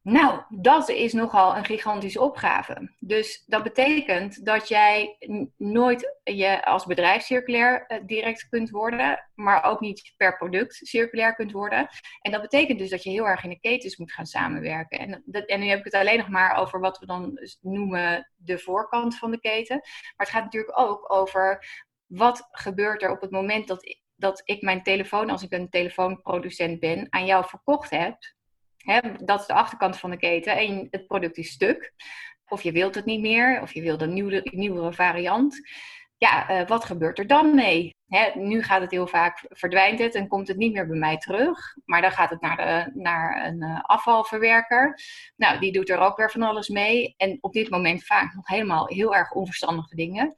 Nou, 0.05 0.41
dat 0.49 0.89
is 0.89 1.13
nogal 1.13 1.57
een 1.57 1.65
gigantische 1.65 2.21
opgave. 2.21 2.95
Dus 2.99 3.43
dat 3.45 3.63
betekent 3.63 4.45
dat 4.45 4.67
jij 4.67 5.17
nooit 5.57 6.19
je 6.23 6.65
als 6.65 6.85
bedrijf 6.85 7.23
circulair 7.23 7.85
uh, 7.87 7.97
direct 8.05 8.49
kunt 8.49 8.69
worden, 8.69 9.29
maar 9.35 9.63
ook 9.63 9.79
niet 9.79 10.13
per 10.17 10.37
product 10.37 10.75
circulair 10.75 11.35
kunt 11.35 11.51
worden. 11.51 11.87
En 12.21 12.31
dat 12.31 12.41
betekent 12.41 12.79
dus 12.79 12.89
dat 12.89 13.03
je 13.03 13.09
heel 13.09 13.27
erg 13.27 13.43
in 13.43 13.49
de 13.49 13.59
ketens 13.59 13.97
moet 13.97 14.11
gaan 14.11 14.25
samenwerken. 14.25 14.99
En, 14.99 15.23
dat, 15.25 15.45
en 15.45 15.59
nu 15.59 15.67
heb 15.67 15.79
ik 15.79 15.85
het 15.85 15.93
alleen 15.93 16.17
nog 16.17 16.29
maar 16.29 16.55
over 16.55 16.79
wat 16.79 16.99
we 16.99 17.05
dan 17.05 17.39
noemen 17.61 18.31
de 18.35 18.59
voorkant 18.59 19.17
van 19.17 19.31
de 19.31 19.39
keten. 19.39 19.75
Maar 19.77 20.25
het 20.25 20.29
gaat 20.29 20.43
natuurlijk 20.43 20.79
ook 20.79 21.13
over 21.13 21.65
wat 22.07 22.47
gebeurt 22.51 23.03
er 23.03 23.11
op 23.11 23.21
het 23.21 23.31
moment 23.31 23.67
dat 23.67 23.97
dat 24.15 24.41
ik 24.45 24.61
mijn 24.61 24.83
telefoon, 24.83 25.29
als 25.29 25.43
ik 25.43 25.51
een 25.51 25.69
telefoonproducent 25.69 26.79
ben, 26.79 27.07
aan 27.09 27.25
jou 27.25 27.45
verkocht 27.45 27.89
heb? 27.89 28.17
Dat 29.25 29.39
is 29.39 29.47
de 29.47 29.53
achterkant 29.53 29.97
van 29.97 30.09
de 30.09 30.17
keten 30.17 30.57
en 30.57 30.87
het 30.91 31.07
product 31.07 31.37
is 31.37 31.51
stuk. 31.51 31.93
Of 32.47 32.61
je 32.61 32.71
wilt 32.71 32.95
het 32.95 33.05
niet 33.05 33.21
meer, 33.21 33.61
of 33.61 33.73
je 33.73 33.81
wilt 33.81 34.01
een 34.01 34.13
nieuwe, 34.13 34.49
nieuwere 34.51 34.93
variant. 34.93 35.59
Ja, 36.17 36.61
uh, 36.61 36.67
wat 36.67 36.85
gebeurt 36.85 37.19
er 37.19 37.27
dan 37.27 37.55
mee? 37.55 37.93
Nu 38.33 38.63
gaat 38.63 38.81
het 38.81 38.91
heel 38.91 39.07
vaak, 39.07 39.45
verdwijnt 39.49 39.99
het 39.99 40.15
en 40.15 40.27
komt 40.27 40.47
het 40.47 40.57
niet 40.57 40.73
meer 40.73 40.87
bij 40.87 40.97
mij 40.97 41.17
terug. 41.17 41.75
Maar 41.85 42.01
dan 42.01 42.11
gaat 42.11 42.29
het 42.29 42.41
naar, 42.41 42.57
de, 42.57 42.91
naar 42.99 43.45
een 43.45 43.63
uh, 43.63 43.79
afvalverwerker. 43.81 44.99
Nou, 45.35 45.59
die 45.59 45.71
doet 45.71 45.89
er 45.89 45.99
ook 45.99 46.17
weer 46.17 46.31
van 46.31 46.41
alles 46.41 46.67
mee. 46.67 47.13
En 47.17 47.37
op 47.41 47.53
dit 47.53 47.69
moment 47.69 48.05
vaak 48.05 48.33
nog 48.33 48.47
helemaal 48.47 48.87
heel 48.87 49.15
erg 49.15 49.31
onverstandige 49.31 49.95
dingen. 49.95 50.35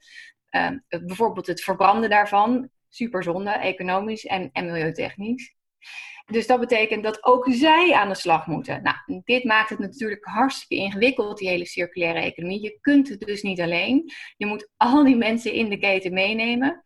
Uh, 0.50 0.70
bijvoorbeeld 0.88 1.46
het 1.46 1.62
verbranden 1.62 2.10
daarvan, 2.10 2.70
super 2.88 3.22
zonde, 3.22 3.50
economisch 3.50 4.24
en, 4.24 4.50
en 4.52 4.66
milieutechnisch. 4.66 5.56
Dus 6.26 6.46
dat 6.46 6.60
betekent 6.60 7.02
dat 7.02 7.24
ook 7.24 7.46
zij 7.50 7.92
aan 7.94 8.08
de 8.08 8.14
slag 8.14 8.46
moeten. 8.46 8.82
Nou, 8.82 9.22
dit 9.24 9.44
maakt 9.44 9.68
het 9.68 9.78
natuurlijk 9.78 10.24
hartstikke 10.24 10.84
ingewikkeld, 10.84 11.38
die 11.38 11.48
hele 11.48 11.66
circulaire 11.66 12.20
economie. 12.20 12.62
Je 12.62 12.78
kunt 12.80 13.08
het 13.08 13.20
dus 13.20 13.42
niet 13.42 13.60
alleen. 13.60 14.12
Je 14.36 14.46
moet 14.46 14.70
al 14.76 15.04
die 15.04 15.16
mensen 15.16 15.52
in 15.52 15.68
de 15.68 15.78
keten 15.78 16.12
meenemen. 16.12 16.84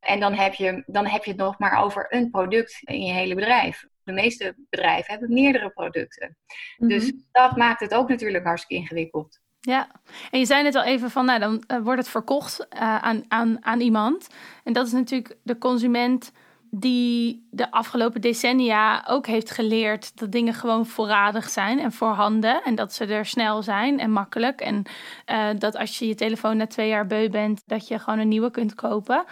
En 0.00 0.20
dan 0.20 0.34
heb 0.34 0.54
je, 0.54 0.82
dan 0.86 1.06
heb 1.06 1.24
je 1.24 1.30
het 1.30 1.40
nog 1.40 1.58
maar 1.58 1.82
over 1.82 2.06
een 2.08 2.30
product 2.30 2.78
in 2.80 3.04
je 3.04 3.12
hele 3.12 3.34
bedrijf. 3.34 3.84
De 4.02 4.12
meeste 4.12 4.54
bedrijven 4.70 5.10
hebben 5.10 5.32
meerdere 5.32 5.70
producten. 5.70 6.36
Dus 6.76 7.12
mhm. 7.12 7.20
dat 7.32 7.56
maakt 7.56 7.80
het 7.80 7.94
ook 7.94 8.08
natuurlijk 8.08 8.44
hartstikke 8.44 8.82
ingewikkeld. 8.82 9.40
Ja, 9.64 9.88
en 10.30 10.38
je 10.38 10.46
zei 10.46 10.62
net 10.62 10.74
al 10.74 10.82
even 10.82 11.10
van, 11.10 11.24
nou 11.24 11.38
dan 11.40 11.64
uh, 11.68 11.78
wordt 11.82 12.00
het 12.00 12.08
verkocht 12.08 12.66
uh, 12.74 12.96
aan, 12.96 13.24
aan, 13.28 13.64
aan 13.64 13.80
iemand. 13.80 14.28
En 14.64 14.72
dat 14.72 14.86
is 14.86 14.92
natuurlijk 14.92 15.36
de 15.42 15.58
consument 15.58 16.32
die 16.70 17.48
de 17.50 17.70
afgelopen 17.70 18.20
decennia 18.20 19.04
ook 19.06 19.26
heeft 19.26 19.50
geleerd 19.50 20.18
dat 20.18 20.32
dingen 20.32 20.54
gewoon 20.54 20.86
voorradig 20.86 21.48
zijn 21.48 21.78
en 21.78 21.92
voorhanden. 21.92 22.62
En 22.62 22.74
dat 22.74 22.92
ze 22.92 23.06
er 23.06 23.26
snel 23.26 23.62
zijn 23.62 23.98
en 23.98 24.10
makkelijk. 24.10 24.60
En 24.60 24.82
uh, 25.26 25.48
dat 25.58 25.76
als 25.76 25.98
je 25.98 26.06
je 26.06 26.14
telefoon 26.14 26.56
na 26.56 26.66
twee 26.66 26.88
jaar 26.88 27.06
beu 27.06 27.28
bent, 27.28 27.62
dat 27.66 27.88
je 27.88 27.98
gewoon 27.98 28.18
een 28.18 28.28
nieuwe 28.28 28.50
kunt 28.50 28.74
kopen. 28.74 29.24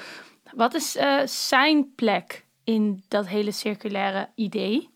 Wat 0.55 0.75
is 0.75 0.99
zijn 1.25 1.95
plek 1.95 2.47
in 2.65 3.05
dat 3.09 3.29
hele 3.29 3.53
circulaire 3.53 4.29
idee? 4.35 4.91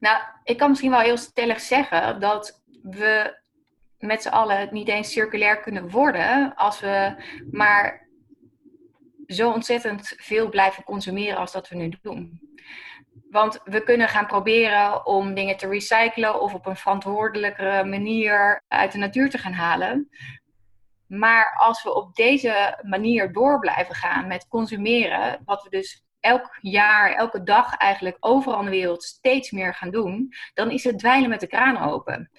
Nou, 0.00 0.22
ik 0.44 0.58
kan 0.58 0.68
misschien 0.68 0.90
wel 0.90 1.00
heel 1.00 1.16
stellig 1.16 1.60
zeggen 1.60 2.20
dat 2.20 2.62
we 2.82 3.42
met 4.06 4.22
z'n 4.22 4.28
allen 4.28 4.68
niet 4.70 4.88
eens 4.88 5.12
circulair 5.12 5.60
kunnen 5.60 5.90
worden 5.90 6.54
als 6.54 6.80
we 6.80 7.14
maar 7.50 8.08
zo 9.26 9.50
ontzettend 9.50 10.14
veel 10.16 10.48
blijven 10.48 10.84
consumeren 10.84 11.38
als 11.38 11.52
dat 11.52 11.68
we 11.68 11.76
nu 11.76 11.92
doen. 12.02 12.40
Want 13.30 13.60
we 13.64 13.82
kunnen 13.82 14.08
gaan 14.08 14.26
proberen 14.26 15.06
om 15.06 15.34
dingen 15.34 15.56
te 15.56 15.68
recyclen 15.68 16.40
of 16.40 16.54
op 16.54 16.66
een 16.66 16.76
verantwoordelijkere 16.76 17.84
manier 17.84 18.62
uit 18.68 18.92
de 18.92 18.98
natuur 18.98 19.30
te 19.30 19.38
gaan 19.38 19.52
halen. 19.52 20.08
Maar 21.06 21.54
als 21.56 21.82
we 21.82 21.94
op 21.94 22.14
deze 22.14 22.78
manier 22.82 23.32
door 23.32 23.58
blijven 23.58 23.94
gaan 23.94 24.26
met 24.26 24.48
consumeren, 24.48 25.42
wat 25.44 25.62
we 25.62 25.68
dus 25.68 26.04
elk 26.20 26.58
jaar, 26.60 27.12
elke 27.12 27.42
dag 27.42 27.76
eigenlijk 27.76 28.16
overal 28.20 28.58
in 28.58 28.64
de 28.64 28.70
wereld 28.70 29.02
steeds 29.02 29.50
meer 29.50 29.74
gaan 29.74 29.90
doen, 29.90 30.32
dan 30.54 30.70
is 30.70 30.84
het 30.84 30.98
dweilen 30.98 31.28
met 31.28 31.40
de 31.40 31.46
kraan 31.46 31.90
open. 31.90 32.30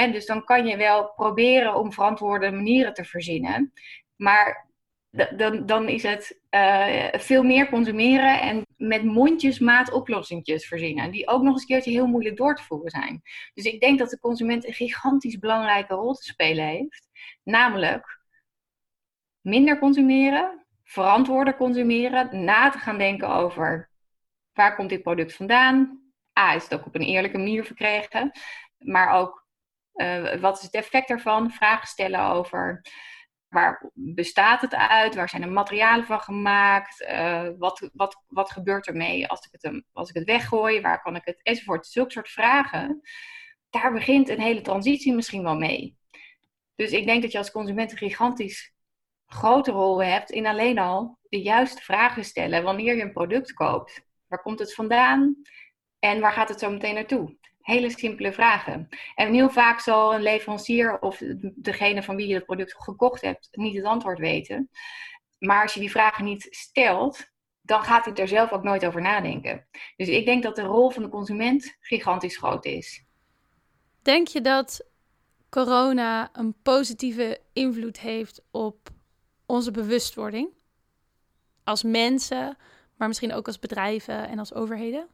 En 0.00 0.12
dus 0.12 0.26
dan 0.26 0.44
kan 0.44 0.66
je 0.66 0.76
wel 0.76 1.12
proberen 1.12 1.74
om 1.74 1.92
verantwoorde 1.92 2.50
manieren 2.50 2.94
te 2.94 3.04
verzinnen. 3.04 3.72
Maar 4.16 4.68
dan, 5.10 5.66
dan 5.66 5.88
is 5.88 6.02
het 6.02 6.40
uh, 6.50 7.08
veel 7.12 7.42
meer 7.42 7.68
consumeren 7.68 8.40
en 8.40 8.66
met 8.76 9.04
mondjesmaat 9.04 9.92
oplossingjes 9.92 10.66
verzinnen. 10.66 11.10
Die 11.10 11.28
ook 11.28 11.42
nog 11.42 11.52
eens 11.52 11.60
een 11.60 11.68
keertje 11.68 11.90
heel 11.90 12.06
moeilijk 12.06 12.36
door 12.36 12.54
te 12.54 12.62
voeren 12.62 12.90
zijn. 12.90 13.22
Dus 13.54 13.64
ik 13.64 13.80
denk 13.80 13.98
dat 13.98 14.10
de 14.10 14.18
consument 14.18 14.66
een 14.66 14.72
gigantisch 14.72 15.38
belangrijke 15.38 15.94
rol 15.94 16.14
te 16.14 16.22
spelen 16.22 16.64
heeft. 16.64 17.08
Namelijk 17.42 18.20
minder 19.40 19.78
consumeren, 19.78 20.66
verantwoorder 20.84 21.56
consumeren, 21.56 22.44
na 22.44 22.70
te 22.70 22.78
gaan 22.78 22.98
denken 22.98 23.28
over 23.28 23.90
waar 24.52 24.76
komt 24.76 24.88
dit 24.88 25.02
product 25.02 25.34
vandaan? 25.34 26.02
A, 26.38 26.54
is 26.54 26.62
het 26.62 26.74
ook 26.74 26.86
op 26.86 26.94
een 26.94 27.00
eerlijke 27.00 27.38
manier 27.38 27.64
verkregen? 27.64 28.30
Maar 28.78 29.12
ook 29.12 29.40
uh, 29.94 30.34
wat 30.34 30.56
is 30.56 30.62
het 30.62 30.74
effect 30.74 31.10
ervan? 31.10 31.50
Vragen 31.50 31.86
stellen 31.86 32.20
over 32.20 32.82
waar 33.50 33.90
bestaat 33.94 34.60
het 34.60 34.74
uit? 34.74 35.14
Waar 35.14 35.28
zijn 35.28 35.42
de 35.42 35.48
materialen 35.48 36.04
van 36.04 36.20
gemaakt? 36.20 37.00
Uh, 37.00 37.48
wat, 37.58 37.90
wat, 37.92 38.22
wat 38.28 38.50
gebeurt 38.50 38.86
ermee 38.86 39.28
als 39.28 39.46
ik, 39.50 39.60
het, 39.60 39.82
als 39.92 40.08
ik 40.08 40.14
het 40.14 40.24
weggooi? 40.24 40.80
Waar 40.80 41.02
kan 41.02 41.16
ik 41.16 41.24
het? 41.24 41.42
Enzovoort. 41.42 41.86
Zulke 41.86 42.10
soort 42.10 42.28
vragen. 42.28 43.00
Daar 43.70 43.92
begint 43.92 44.28
een 44.28 44.40
hele 44.40 44.60
transitie 44.60 45.14
misschien 45.14 45.42
wel 45.42 45.56
mee. 45.56 45.96
Dus 46.74 46.90
ik 46.90 47.06
denk 47.06 47.22
dat 47.22 47.32
je 47.32 47.38
als 47.38 47.50
consument 47.50 47.90
een 47.90 47.98
gigantisch 47.98 48.74
grote 49.26 49.70
rol 49.70 50.02
hebt 50.02 50.30
in 50.30 50.46
alleen 50.46 50.78
al 50.78 51.18
de 51.28 51.42
juiste 51.42 51.82
vragen 51.82 52.24
stellen 52.24 52.62
wanneer 52.62 52.96
je 52.96 53.02
een 53.02 53.12
product 53.12 53.52
koopt. 53.52 54.02
Waar 54.26 54.42
komt 54.42 54.58
het 54.58 54.74
vandaan? 54.74 55.36
En 55.98 56.20
waar 56.20 56.32
gaat 56.32 56.48
het 56.48 56.58
zo 56.58 56.70
meteen 56.70 56.94
naartoe? 56.94 57.36
Hele 57.70 57.90
simpele 57.90 58.32
vragen. 58.32 58.88
En 59.14 59.32
heel 59.32 59.50
vaak 59.50 59.80
zal 59.80 60.14
een 60.14 60.22
leverancier 60.22 60.98
of 61.00 61.22
degene 61.54 62.02
van 62.02 62.16
wie 62.16 62.26
je 62.26 62.34
het 62.34 62.44
product 62.44 62.74
gekocht 62.82 63.20
hebt 63.20 63.48
niet 63.52 63.76
het 63.76 63.84
antwoord 63.84 64.18
weten. 64.18 64.70
Maar 65.38 65.62
als 65.62 65.74
je 65.74 65.80
die 65.80 65.90
vragen 65.90 66.24
niet 66.24 66.46
stelt, 66.50 67.30
dan 67.60 67.82
gaat 67.82 68.04
hij 68.04 68.14
er 68.14 68.28
zelf 68.28 68.52
ook 68.52 68.62
nooit 68.62 68.86
over 68.86 69.00
nadenken. 69.00 69.66
Dus 69.96 70.08
ik 70.08 70.24
denk 70.24 70.42
dat 70.42 70.56
de 70.56 70.62
rol 70.62 70.90
van 70.90 71.02
de 71.02 71.08
consument 71.08 71.76
gigantisch 71.80 72.36
groot 72.36 72.64
is. 72.64 73.04
Denk 74.02 74.28
je 74.28 74.40
dat 74.40 74.86
corona 75.48 76.30
een 76.32 76.54
positieve 76.62 77.40
invloed 77.52 78.00
heeft 78.00 78.42
op 78.50 78.88
onze 79.46 79.70
bewustwording? 79.70 80.48
Als 81.64 81.82
mensen, 81.82 82.56
maar 82.96 83.08
misschien 83.08 83.32
ook 83.32 83.46
als 83.46 83.58
bedrijven 83.58 84.28
en 84.28 84.38
als 84.38 84.54
overheden? 84.54 85.08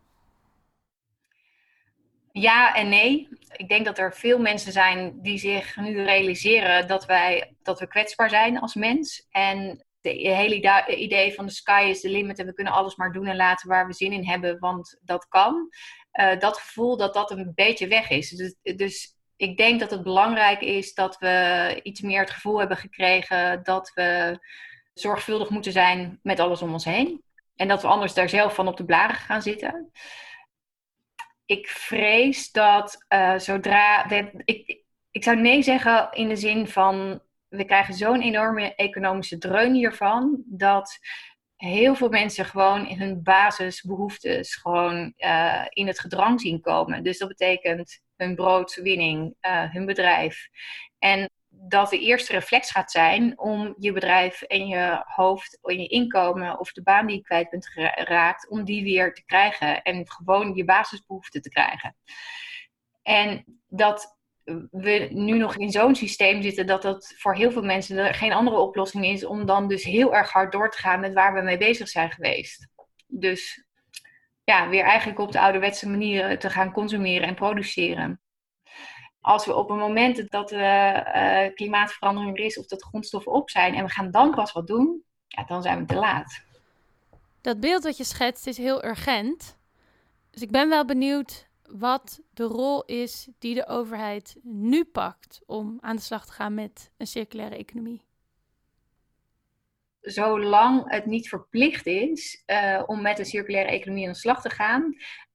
Ja 2.38 2.74
en 2.74 2.88
nee. 2.88 3.28
Ik 3.56 3.68
denk 3.68 3.84
dat 3.84 3.98
er 3.98 4.14
veel 4.14 4.38
mensen 4.38 4.72
zijn 4.72 5.18
die 5.22 5.38
zich 5.38 5.76
nu 5.76 6.02
realiseren 6.02 6.86
dat, 6.86 7.06
wij, 7.06 7.54
dat 7.62 7.80
we 7.80 7.86
kwetsbaar 7.86 8.30
zijn 8.30 8.60
als 8.60 8.74
mens. 8.74 9.26
En 9.30 9.84
de 10.00 10.10
hele 10.10 10.86
idee 10.96 11.34
van 11.34 11.46
de 11.46 11.52
sky 11.52 11.86
is 11.88 12.00
the 12.00 12.08
limit 12.08 12.38
en 12.38 12.46
we 12.46 12.54
kunnen 12.54 12.72
alles 12.72 12.96
maar 12.96 13.12
doen 13.12 13.26
en 13.26 13.36
laten 13.36 13.68
waar 13.68 13.86
we 13.86 13.92
zin 13.92 14.12
in 14.12 14.26
hebben, 14.26 14.58
want 14.58 14.98
dat 15.02 15.28
kan. 15.28 15.68
Uh, 16.12 16.38
dat 16.38 16.58
gevoel 16.58 16.96
dat 16.96 17.14
dat 17.14 17.30
een 17.30 17.52
beetje 17.54 17.86
weg 17.86 18.10
is. 18.10 18.30
Dus, 18.30 18.54
dus 18.76 19.16
ik 19.36 19.56
denk 19.56 19.80
dat 19.80 19.90
het 19.90 20.02
belangrijk 20.02 20.60
is 20.60 20.94
dat 20.94 21.18
we 21.18 21.80
iets 21.82 22.00
meer 22.00 22.20
het 22.20 22.30
gevoel 22.30 22.58
hebben 22.58 22.76
gekregen 22.76 23.62
dat 23.62 23.92
we 23.94 24.38
zorgvuldig 24.94 25.50
moeten 25.50 25.72
zijn 25.72 26.18
met 26.22 26.40
alles 26.40 26.62
om 26.62 26.72
ons 26.72 26.84
heen. 26.84 27.22
En 27.56 27.68
dat 27.68 27.82
we 27.82 27.88
anders 27.88 28.14
daar 28.14 28.28
zelf 28.28 28.54
van 28.54 28.68
op 28.68 28.76
de 28.76 28.84
blaren 28.84 29.16
gaan 29.16 29.42
zitten 29.42 29.92
ik 31.46 31.68
vrees 31.68 32.52
dat 32.52 33.04
uh, 33.08 33.38
zodra. 33.38 34.08
We, 34.08 34.42
ik, 34.44 34.82
ik 35.10 35.24
zou 35.24 35.40
nee 35.40 35.62
zeggen 35.62 36.08
in 36.12 36.28
de 36.28 36.36
zin 36.36 36.68
van. 36.68 37.20
We 37.48 37.64
krijgen 37.64 37.94
zo'n 37.94 38.20
enorme 38.20 38.74
economische 38.74 39.38
dreun 39.38 39.74
hiervan. 39.74 40.42
Dat 40.46 40.98
heel 41.56 41.94
veel 41.94 42.08
mensen 42.08 42.44
gewoon 42.44 42.86
hun 42.86 43.22
basisbehoeftes 43.22 44.54
gewoon 44.54 45.12
uh, 45.16 45.64
in 45.68 45.86
het 45.86 46.00
gedrang 46.00 46.40
zien 46.40 46.60
komen. 46.60 47.02
Dus 47.02 47.18
dat 47.18 47.28
betekent 47.28 48.00
hun 48.16 48.34
broodwinning, 48.34 49.34
uh, 49.40 49.72
hun 49.72 49.86
bedrijf. 49.86 50.48
En 50.98 51.30
dat 51.68 51.90
de 51.90 51.99
eerste 51.99 52.32
reflex 52.32 52.70
gaat 52.70 52.90
zijn 52.90 53.38
om 53.38 53.75
je 53.78 53.92
bedrijf 53.92 54.42
en 54.42 54.66
je 54.66 55.02
hoofd 55.04 55.58
en 55.62 55.80
je 55.80 55.87
inkomen 55.87 56.58
of 56.58 56.73
de 56.73 56.82
baan 56.82 57.06
die 57.06 57.16
je 57.16 57.23
kwijt 57.23 57.50
bent 57.50 57.68
geraakt, 57.68 58.49
om 58.49 58.64
die 58.64 58.82
weer 58.82 59.14
te 59.14 59.25
krijgen 59.25 59.82
en 59.82 60.11
gewoon 60.11 60.54
je 60.54 60.64
basisbehoeften 60.64 61.42
te 61.42 61.49
krijgen. 61.49 61.96
En 63.02 63.44
dat 63.68 64.16
we 64.70 65.08
nu 65.11 65.38
nog 65.38 65.56
in 65.56 65.70
zo'n 65.70 65.94
systeem 65.94 66.42
zitten 66.42 66.66
dat 66.66 66.82
dat 66.82 67.14
voor 67.16 67.35
heel 67.35 67.50
veel 67.50 67.62
mensen 67.62 68.14
geen 68.14 68.32
andere 68.32 68.58
oplossing 68.58 69.04
is 69.04 69.25
om 69.25 69.46
dan 69.46 69.68
dus 69.68 69.85
heel 69.85 70.14
erg 70.14 70.30
hard 70.30 70.52
door 70.52 70.70
te 70.70 70.78
gaan 70.78 71.00
met 71.00 71.12
waar 71.12 71.35
we 71.35 71.40
mee 71.40 71.58
bezig 71.58 71.88
zijn 71.88 72.11
geweest. 72.11 72.68
Dus 73.06 73.64
ja, 74.44 74.68
weer 74.68 74.85
eigenlijk 74.85 75.18
op 75.18 75.32
de 75.32 75.40
ouderwetse 75.40 75.88
manier 75.88 76.38
te 76.38 76.50
gaan 76.50 76.73
consumeren 76.73 77.28
en 77.28 77.35
produceren 77.35 78.20
als 79.26 79.47
we 79.47 79.54
op 79.54 79.71
een 79.71 79.78
moment 79.78 80.30
dat 80.30 80.52
uh, 80.52 81.47
klimaatverandering 81.54 82.38
er 82.38 82.45
is 82.45 82.59
of 82.59 82.66
dat 82.66 82.83
grondstoffen 82.83 83.33
op 83.33 83.50
zijn 83.50 83.75
en 83.75 83.85
we 83.85 83.90
gaan 83.90 84.11
dan 84.11 84.35
pas 84.35 84.52
wat 84.52 84.66
doen, 84.66 85.02
ja, 85.28 85.45
dan 85.45 85.62
zijn 85.62 85.78
we 85.78 85.85
te 85.85 85.95
laat. 85.95 86.42
Dat 87.40 87.61
beeld 87.61 87.83
dat 87.83 87.97
je 87.97 88.04
schetst 88.04 88.47
is 88.47 88.56
heel 88.56 88.85
urgent. 88.85 89.56
Dus 90.30 90.42
ik 90.42 90.50
ben 90.50 90.68
wel 90.68 90.85
benieuwd 90.85 91.49
wat 91.71 92.21
de 92.30 92.45
rol 92.45 92.85
is 92.85 93.28
die 93.38 93.54
de 93.54 93.66
overheid 93.66 94.37
nu 94.42 94.85
pakt 94.85 95.40
om 95.47 95.78
aan 95.80 95.97
de 95.97 96.02
slag 96.02 96.26
te 96.26 96.33
gaan 96.33 96.54
met 96.54 96.90
een 96.97 97.06
circulaire 97.06 97.56
economie. 97.56 98.02
Zolang 100.00 100.90
het 100.90 101.06
niet 101.06 101.28
verplicht 101.28 101.87
is 101.87 102.42
uh, 102.47 102.83
om 102.87 103.02
met 103.02 103.18
een 103.18 103.25
circulaire 103.25 103.71
economie 103.71 104.06
aan 104.06 104.12
de 104.12 104.18
slag 104.18 104.42
te 104.42 104.50
gaan, 104.50 104.83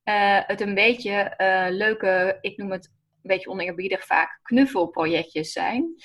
uh, 0.04 0.40
het 0.48 0.62
een 0.62 0.74
beetje 0.74 1.34
leuke, 1.70 2.38
ik 2.42 2.58
noem 2.58 2.72
het 2.72 3.00
een 3.24 3.30
beetje 3.36 3.50
oneerbiedig 3.50 4.06
vaak 4.06 4.40
knuffelprojectjes 4.44 5.52
zijn. 5.52 5.96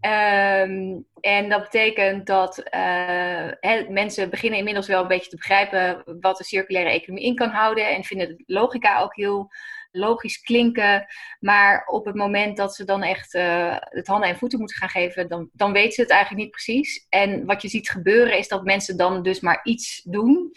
Um, 0.00 1.06
en 1.20 1.48
dat 1.48 1.62
betekent 1.62 2.26
dat 2.26 2.62
uh, 2.74 3.88
mensen 3.88 4.30
beginnen 4.30 4.58
inmiddels 4.58 4.86
wel 4.86 5.02
een 5.02 5.08
beetje 5.08 5.30
te 5.30 5.36
begrijpen 5.36 6.02
wat 6.20 6.36
de 6.36 6.44
circulaire 6.44 6.90
economie 6.90 7.24
in 7.24 7.34
kan 7.34 7.48
houden 7.48 7.88
en 7.88 8.04
vinden 8.04 8.28
de 8.28 8.42
logica 8.46 9.00
ook 9.00 9.16
heel 9.16 9.50
logisch 9.90 10.40
klinken. 10.40 11.06
Maar 11.40 11.86
op 11.86 12.04
het 12.04 12.14
moment 12.14 12.56
dat 12.56 12.74
ze 12.74 12.84
dan 12.84 13.02
echt 13.02 13.34
uh, 13.34 13.76
het 13.78 14.06
handen 14.06 14.28
en 14.28 14.36
voeten 14.36 14.58
moeten 14.58 14.76
gaan 14.76 14.88
geven, 14.88 15.28
dan, 15.28 15.48
dan 15.52 15.72
weten 15.72 15.92
ze 15.92 16.00
het 16.00 16.10
eigenlijk 16.10 16.42
niet 16.42 16.50
precies. 16.50 17.06
En 17.08 17.46
wat 17.46 17.62
je 17.62 17.68
ziet 17.68 17.90
gebeuren 17.90 18.38
is 18.38 18.48
dat 18.48 18.64
mensen 18.64 18.96
dan 18.96 19.22
dus 19.22 19.40
maar 19.40 19.60
iets 19.62 20.02
doen. 20.04 20.52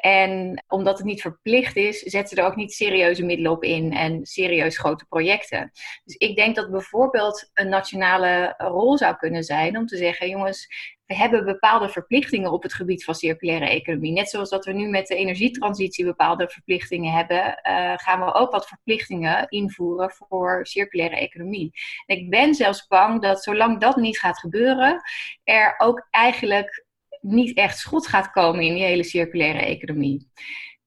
En 0.00 0.64
omdat 0.68 0.96
het 0.98 1.06
niet 1.06 1.20
verplicht 1.20 1.76
is, 1.76 1.98
zetten 1.98 2.36
ze 2.36 2.42
er 2.42 2.48
ook 2.48 2.56
niet 2.56 2.72
serieuze 2.72 3.24
middelen 3.24 3.52
op 3.52 3.64
in 3.64 3.92
en 3.92 4.26
serieus 4.26 4.78
grote 4.78 5.04
projecten. 5.08 5.70
Dus 6.04 6.14
ik 6.14 6.36
denk 6.36 6.56
dat 6.56 6.70
bijvoorbeeld 6.70 7.50
een 7.54 7.68
nationale 7.68 8.54
rol 8.58 8.98
zou 8.98 9.16
kunnen 9.16 9.44
zijn 9.44 9.76
om 9.76 9.86
te 9.86 9.96
zeggen: 9.96 10.28
jongens, 10.28 10.68
we 11.10 11.16
hebben 11.16 11.44
bepaalde 11.44 11.88
verplichtingen 11.88 12.52
op 12.52 12.62
het 12.62 12.74
gebied 12.74 13.04
van 13.04 13.14
circulaire 13.14 13.68
economie. 13.68 14.12
Net 14.12 14.28
zoals 14.28 14.50
dat 14.50 14.64
we 14.64 14.72
nu 14.72 14.88
met 14.88 15.06
de 15.06 15.14
energietransitie 15.14 16.04
bepaalde 16.04 16.48
verplichtingen 16.48 17.12
hebben, 17.12 17.60
uh, 17.62 17.92
gaan 17.96 18.20
we 18.20 18.34
ook 18.34 18.50
wat 18.50 18.68
verplichtingen 18.68 19.48
invoeren 19.48 20.10
voor 20.10 20.66
circulaire 20.66 21.16
economie. 21.16 21.70
En 22.06 22.16
ik 22.16 22.30
ben 22.30 22.54
zelfs 22.54 22.86
bang 22.86 23.22
dat 23.22 23.42
zolang 23.42 23.80
dat 23.80 23.96
niet 23.96 24.18
gaat 24.18 24.38
gebeuren, 24.38 25.00
er 25.44 25.74
ook 25.78 26.06
eigenlijk 26.10 26.84
niet 27.20 27.56
echt 27.56 27.78
schot 27.78 28.06
gaat 28.06 28.30
komen 28.30 28.64
in 28.64 28.74
die 28.74 28.82
hele 28.82 29.04
circulaire 29.04 29.58
economie. 29.58 30.30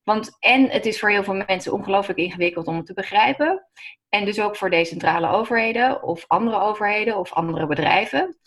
Want 0.03 0.37
en 0.39 0.69
het 0.69 0.85
is 0.85 0.99
voor 0.99 1.09
heel 1.09 1.23
veel 1.23 1.43
mensen 1.47 1.73
ongelooflijk 1.73 2.19
ingewikkeld 2.19 2.67
om 2.67 2.77
het 2.77 2.85
te 2.85 2.93
begrijpen. 2.93 3.67
En 4.09 4.25
dus 4.25 4.39
ook 4.39 4.55
voor 4.55 4.69
decentrale 4.69 5.27
overheden 5.27 6.03
of 6.03 6.25
andere 6.27 6.59
overheden 6.59 7.17
of 7.17 7.33
andere 7.33 7.67
bedrijven. 7.67 8.37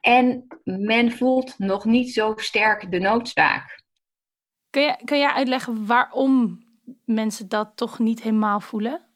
En 0.00 0.46
men 0.64 1.12
voelt 1.12 1.58
nog 1.58 1.84
niet 1.84 2.12
zo 2.12 2.32
sterk 2.36 2.90
de 2.90 2.98
noodzaak. 2.98 3.82
Kun, 4.70 4.82
je, 4.82 4.96
kun 5.04 5.18
jij 5.18 5.32
uitleggen 5.32 5.86
waarom 5.86 6.64
mensen 7.04 7.48
dat 7.48 7.72
toch 7.74 7.98
niet 7.98 8.22
helemaal 8.22 8.60
voelen? 8.60 9.08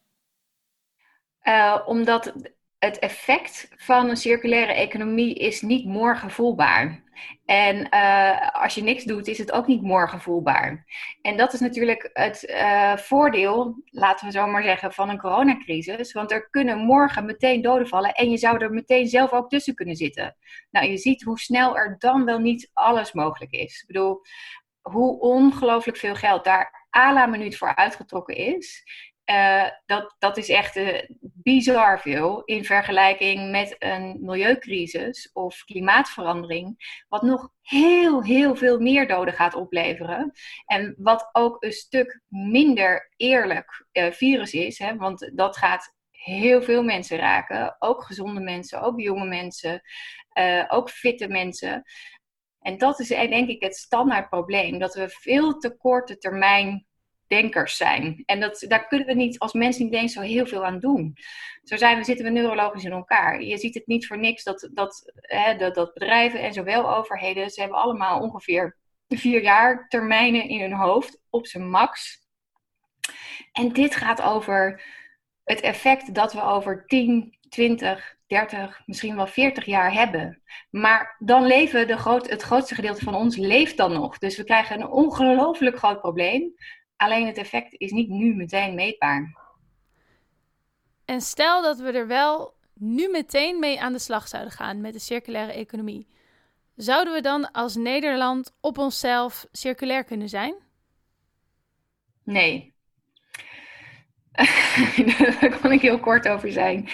Uh, 1.42 1.80
omdat 1.86 2.34
het 2.78 2.98
effect 2.98 3.68
van 3.76 4.08
een 4.08 4.16
circulaire 4.16 4.72
economie 4.72 5.34
is 5.34 5.62
niet 5.62 5.84
morgen 5.84 6.30
voelbaar. 6.30 7.03
En 7.44 7.88
uh, 7.90 8.50
als 8.62 8.74
je 8.74 8.82
niks 8.82 9.04
doet, 9.04 9.26
is 9.26 9.38
het 9.38 9.52
ook 9.52 9.66
niet 9.66 9.82
morgen 9.82 10.20
voelbaar. 10.20 10.84
En 11.22 11.36
dat 11.36 11.52
is 11.52 11.60
natuurlijk 11.60 12.10
het 12.12 12.42
uh, 12.50 12.96
voordeel, 12.96 13.82
laten 13.84 14.26
we 14.26 14.32
zo 14.32 14.46
maar 14.46 14.62
zeggen, 14.62 14.92
van 14.92 15.08
een 15.08 15.18
coronacrisis. 15.18 16.12
Want 16.12 16.32
er 16.32 16.50
kunnen 16.50 16.78
morgen 16.78 17.24
meteen 17.24 17.62
doden 17.62 17.88
vallen 17.88 18.12
en 18.12 18.30
je 18.30 18.36
zou 18.36 18.58
er 18.58 18.70
meteen 18.70 19.08
zelf 19.08 19.32
ook 19.32 19.48
tussen 19.48 19.74
kunnen 19.74 19.96
zitten. 19.96 20.36
Nou, 20.70 20.86
je 20.86 20.96
ziet 20.96 21.22
hoe 21.22 21.38
snel 21.38 21.76
er 21.76 21.96
dan 21.98 22.24
wel 22.24 22.38
niet 22.38 22.70
alles 22.72 23.12
mogelijk 23.12 23.52
is. 23.52 23.80
Ik 23.80 23.86
bedoel, 23.86 24.20
hoe 24.80 25.20
ongelooflijk 25.20 25.96
veel 25.96 26.14
geld 26.14 26.44
daar 26.44 26.88
à 26.96 27.12
la 27.12 27.26
minuut 27.26 27.56
voor 27.56 27.74
uitgetrokken 27.74 28.36
is. 28.36 28.84
Uh, 29.30 29.68
dat, 29.86 30.14
dat 30.18 30.36
is 30.36 30.48
echt 30.48 30.76
uh, 30.76 31.02
bizar 31.20 32.00
veel 32.00 32.42
in 32.44 32.64
vergelijking 32.64 33.50
met 33.50 33.76
een 33.78 34.18
milieucrisis 34.20 35.30
of 35.32 35.64
klimaatverandering, 35.64 37.02
wat 37.08 37.22
nog 37.22 37.48
heel, 37.60 38.22
heel 38.22 38.56
veel 38.56 38.78
meer 38.78 39.08
doden 39.08 39.34
gaat 39.34 39.54
opleveren. 39.54 40.32
En 40.66 40.94
wat 40.98 41.28
ook 41.32 41.62
een 41.62 41.72
stuk 41.72 42.20
minder 42.28 43.12
eerlijk 43.16 43.86
uh, 43.92 44.10
virus 44.10 44.52
is, 44.52 44.78
hè, 44.78 44.96
want 44.96 45.30
dat 45.34 45.56
gaat 45.56 45.94
heel 46.10 46.62
veel 46.62 46.82
mensen 46.82 47.18
raken, 47.18 47.76
ook 47.78 48.04
gezonde 48.04 48.40
mensen, 48.40 48.82
ook 48.82 49.00
jonge 49.00 49.26
mensen, 49.26 49.82
ook 50.68 50.90
fitte 50.90 51.28
mensen. 51.28 51.82
En 52.60 52.78
dat 52.78 53.00
is 53.00 53.08
denk 53.08 53.48
ik 53.48 53.62
het 53.62 53.76
standaard 53.76 54.28
probleem, 54.28 54.78
dat 54.78 54.94
we 54.94 55.08
veel 55.08 55.58
te 55.58 55.76
korte 55.76 56.18
termijn 56.18 56.86
denkers 57.26 57.76
zijn. 57.76 58.22
En 58.26 58.40
dat, 58.40 58.64
daar 58.68 58.86
kunnen 58.86 59.06
we 59.06 59.14
niet 59.14 59.38
als 59.38 59.52
mensen 59.52 59.84
niet 59.84 59.94
eens 59.94 60.12
zo 60.12 60.20
heel 60.20 60.46
veel 60.46 60.64
aan 60.64 60.78
doen. 60.78 61.16
Zo 61.62 61.76
zijn 61.76 61.98
we, 61.98 62.04
zitten 62.04 62.24
we 62.24 62.30
neurologisch 62.30 62.84
in 62.84 62.92
elkaar. 62.92 63.42
Je 63.42 63.58
ziet 63.58 63.74
het 63.74 63.86
niet 63.86 64.06
voor 64.06 64.18
niks 64.18 64.42
dat, 64.42 64.70
dat, 64.72 65.12
hè, 65.14 65.56
dat, 65.56 65.74
dat 65.74 65.92
bedrijven 65.94 66.40
en 66.40 66.52
zowel 66.52 66.96
overheden, 66.96 67.50
ze 67.50 67.60
hebben 67.60 67.78
allemaal 67.78 68.20
ongeveer 68.20 68.76
vier 69.08 69.42
jaar 69.42 69.88
termijnen 69.88 70.48
in 70.48 70.60
hun 70.60 70.72
hoofd 70.72 71.20
op 71.30 71.46
zijn 71.46 71.70
max. 71.70 72.22
En 73.52 73.72
dit 73.72 73.96
gaat 73.96 74.22
over 74.22 74.82
het 75.44 75.60
effect 75.60 76.14
dat 76.14 76.32
we 76.32 76.42
over 76.42 76.86
10, 76.86 77.38
20, 77.48 78.16
30, 78.26 78.82
misschien 78.86 79.16
wel 79.16 79.26
40 79.26 79.64
jaar 79.64 79.92
hebben. 79.92 80.42
Maar 80.70 81.16
dan 81.18 81.46
leven 81.46 81.86
de 81.86 81.96
groot, 81.96 82.30
het 82.30 82.42
grootste 82.42 82.74
gedeelte 82.74 83.04
van 83.04 83.14
ons 83.14 83.36
leeft 83.36 83.76
dan 83.76 83.92
nog. 83.92 84.18
Dus 84.18 84.36
we 84.36 84.44
krijgen 84.44 84.80
een 84.80 84.86
ongelooflijk 84.86 85.78
groot 85.78 86.00
probleem. 86.00 86.54
Alleen 86.96 87.26
het 87.26 87.36
effect 87.36 87.74
is 87.80 87.90
niet 87.90 88.08
nu 88.08 88.34
meteen 88.34 88.74
meetbaar. 88.74 89.42
En 91.04 91.20
stel 91.20 91.62
dat 91.62 91.78
we 91.78 91.92
er 91.92 92.06
wel 92.06 92.54
nu 92.74 93.10
meteen 93.10 93.58
mee 93.58 93.80
aan 93.80 93.92
de 93.92 93.98
slag 93.98 94.28
zouden 94.28 94.52
gaan 94.52 94.80
met 94.80 94.92
de 94.92 94.98
circulaire 94.98 95.52
economie. 95.52 96.06
Zouden 96.76 97.12
we 97.12 97.20
dan 97.20 97.50
als 97.50 97.74
Nederland 97.74 98.56
op 98.60 98.78
onszelf 98.78 99.46
circulair 99.52 100.04
kunnen 100.04 100.28
zijn? 100.28 100.54
Nee. 102.22 102.74
Daar 105.40 105.58
kan 105.60 105.72
ik 105.72 105.80
heel 105.80 106.00
kort 106.00 106.28
over 106.28 106.52
zijn. 106.52 106.88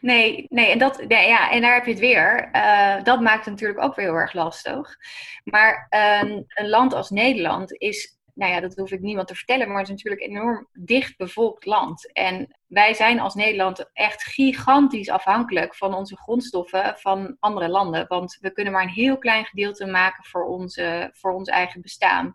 Nee, 0.00 0.46
nee 0.48 0.70
en, 0.70 0.78
dat, 0.78 1.04
ja, 1.08 1.50
en 1.50 1.60
daar 1.60 1.74
heb 1.74 1.84
je 1.84 1.90
het 1.90 2.00
weer. 2.00 2.48
Uh, 2.52 3.02
dat 3.02 3.20
maakt 3.20 3.44
het 3.44 3.54
natuurlijk 3.54 3.82
ook 3.82 3.94
weer 3.94 4.04
heel 4.04 4.14
erg 4.14 4.32
lastig. 4.32 4.96
Maar 5.44 5.86
uh, 5.90 6.30
een 6.48 6.68
land 6.68 6.92
als 6.94 7.10
Nederland 7.10 7.72
is 7.72 8.17
nou 8.38 8.52
ja, 8.52 8.60
dat 8.60 8.76
hoef 8.76 8.90
ik 8.90 9.00
niemand 9.00 9.28
te 9.28 9.34
vertellen, 9.34 9.68
maar 9.68 9.78
het 9.78 9.88
is 9.88 9.94
natuurlijk 9.94 10.22
een 10.22 10.30
enorm 10.30 10.68
dicht 10.72 11.16
bevolkt 11.16 11.64
land. 11.64 12.12
En 12.12 12.58
wij 12.66 12.94
zijn 12.94 13.20
als 13.20 13.34
Nederland 13.34 13.90
echt 13.92 14.22
gigantisch 14.22 15.08
afhankelijk 15.08 15.74
van 15.74 15.94
onze 15.94 16.16
grondstoffen 16.16 16.94
van 16.98 17.36
andere 17.38 17.68
landen. 17.68 18.06
Want 18.08 18.38
we 18.40 18.52
kunnen 18.52 18.72
maar 18.72 18.82
een 18.82 18.88
heel 18.88 19.18
klein 19.18 19.44
gedeelte 19.44 19.86
maken 19.86 20.24
voor, 20.24 20.44
onze, 20.44 21.10
voor 21.12 21.32
ons 21.32 21.48
eigen 21.48 21.80
bestaan. 21.80 22.32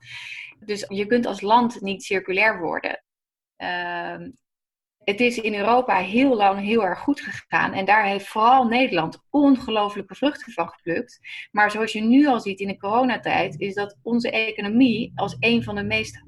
Dus 0.59 0.85
je 0.87 1.05
kunt 1.05 1.25
als 1.25 1.41
land 1.41 1.81
niet 1.81 2.03
circulair 2.03 2.59
worden. 2.59 3.03
Uh, 3.57 4.27
het 5.03 5.19
is 5.19 5.37
in 5.37 5.55
Europa 5.55 5.97
heel 5.97 6.35
lang 6.35 6.59
heel 6.59 6.85
erg 6.85 6.99
goed 6.99 7.21
gegaan. 7.21 7.73
En 7.73 7.85
daar 7.85 8.05
heeft 8.05 8.27
vooral 8.27 8.67
Nederland 8.67 9.23
ongelooflijke 9.29 10.15
vruchten 10.15 10.53
van 10.53 10.69
geplukt. 10.69 11.19
Maar 11.51 11.71
zoals 11.71 11.91
je 11.91 12.01
nu 12.01 12.27
al 12.27 12.39
ziet 12.39 12.59
in 12.59 12.67
de 12.67 12.77
coronatijd, 12.77 13.59
is 13.59 13.73
dat 13.73 13.97
onze 14.01 14.31
economie 14.31 15.11
als 15.15 15.35
een 15.39 15.63
van 15.63 15.75
de 15.75 15.83
meest 15.83 16.23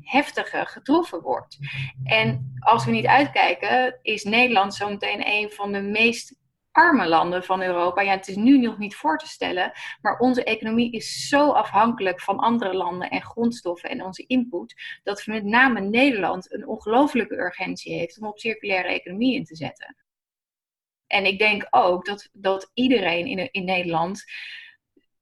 heftige 0.00 0.66
getroffen 0.66 1.20
wordt. 1.20 1.58
En 2.04 2.54
als 2.58 2.84
we 2.84 2.90
niet 2.90 3.06
uitkijken, 3.06 3.98
is 4.02 4.24
Nederland 4.24 4.74
zometeen 4.74 5.26
een 5.26 5.50
van 5.50 5.72
de 5.72 5.80
meest 5.80 6.37
arme 6.78 7.08
landen 7.08 7.44
van 7.44 7.62
Europa. 7.62 8.02
Ja, 8.02 8.10
het 8.10 8.28
is 8.28 8.36
nu 8.36 8.58
nog 8.58 8.78
niet 8.78 8.96
voor 8.96 9.18
te 9.18 9.28
stellen, 9.28 9.72
maar 10.00 10.18
onze 10.18 10.44
economie 10.44 10.92
is 10.92 11.28
zo 11.28 11.50
afhankelijk 11.50 12.20
van 12.20 12.38
andere 12.38 12.74
landen 12.74 13.10
en 13.10 13.22
grondstoffen 13.22 13.90
en 13.90 14.04
onze 14.04 14.24
input, 14.26 15.00
dat 15.02 15.26
met 15.26 15.44
name 15.44 15.80
Nederland 15.80 16.52
een 16.52 16.66
ongelofelijke 16.66 17.36
urgentie 17.36 17.94
heeft 17.94 18.20
om 18.20 18.26
op 18.26 18.38
circulaire 18.38 18.88
economie 18.88 19.34
in 19.34 19.44
te 19.44 19.56
zetten. 19.56 19.96
En 21.06 21.24
ik 21.24 21.38
denk 21.38 21.66
ook 21.70 22.04
dat, 22.04 22.28
dat 22.32 22.70
iedereen 22.74 23.26
in, 23.26 23.48
in 23.50 23.64
Nederland 23.64 24.24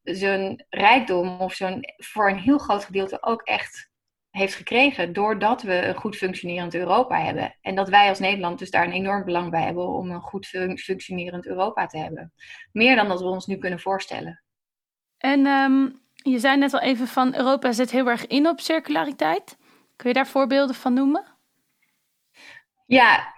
zijn 0.03 0.65
rijkdom 0.69 1.41
of 1.41 1.55
zo'n 1.55 1.85
voor 1.97 2.31
een 2.31 2.39
heel 2.39 2.59
groot 2.59 2.85
gedeelte 2.85 3.23
ook 3.23 3.43
echt 3.43 3.91
heeft 4.37 4.55
gekregen 4.55 5.13
doordat 5.13 5.63
we 5.63 5.87
een 5.87 5.95
goed 5.95 6.17
functionerend 6.17 6.75
Europa 6.75 7.21
hebben. 7.21 7.57
En 7.61 7.75
dat 7.75 7.89
wij 7.89 8.09
als 8.09 8.19
Nederland 8.19 8.59
dus 8.59 8.71
daar 8.71 8.85
een 8.85 8.93
enorm 8.93 9.25
belang 9.25 9.51
bij 9.51 9.63
hebben 9.63 9.89
om 9.89 10.11
een 10.11 10.21
goed 10.21 10.47
functionerend 10.47 11.47
Europa 11.47 11.87
te 11.87 11.99
hebben. 11.99 12.33
Meer 12.73 12.97
dan 12.97 13.09
dat 13.09 13.21
we 13.21 13.27
ons 13.27 13.47
nu 13.47 13.57
kunnen 13.57 13.81
voorstellen. 13.81 14.43
En 15.19 15.47
um, 15.47 16.01
je 16.15 16.39
zei 16.39 16.57
net 16.57 16.73
al 16.75 16.81
even 16.81 17.07
van 17.07 17.35
Europa 17.35 17.73
zet 17.73 17.91
heel 17.91 18.09
erg 18.09 18.27
in 18.27 18.49
op 18.49 18.61
circulariteit. 18.61 19.57
Kun 19.97 20.09
je 20.09 20.15
daar 20.15 20.27
voorbeelden 20.27 20.75
van 20.75 20.95
noemen? 20.95 21.25
Ja, 22.87 23.35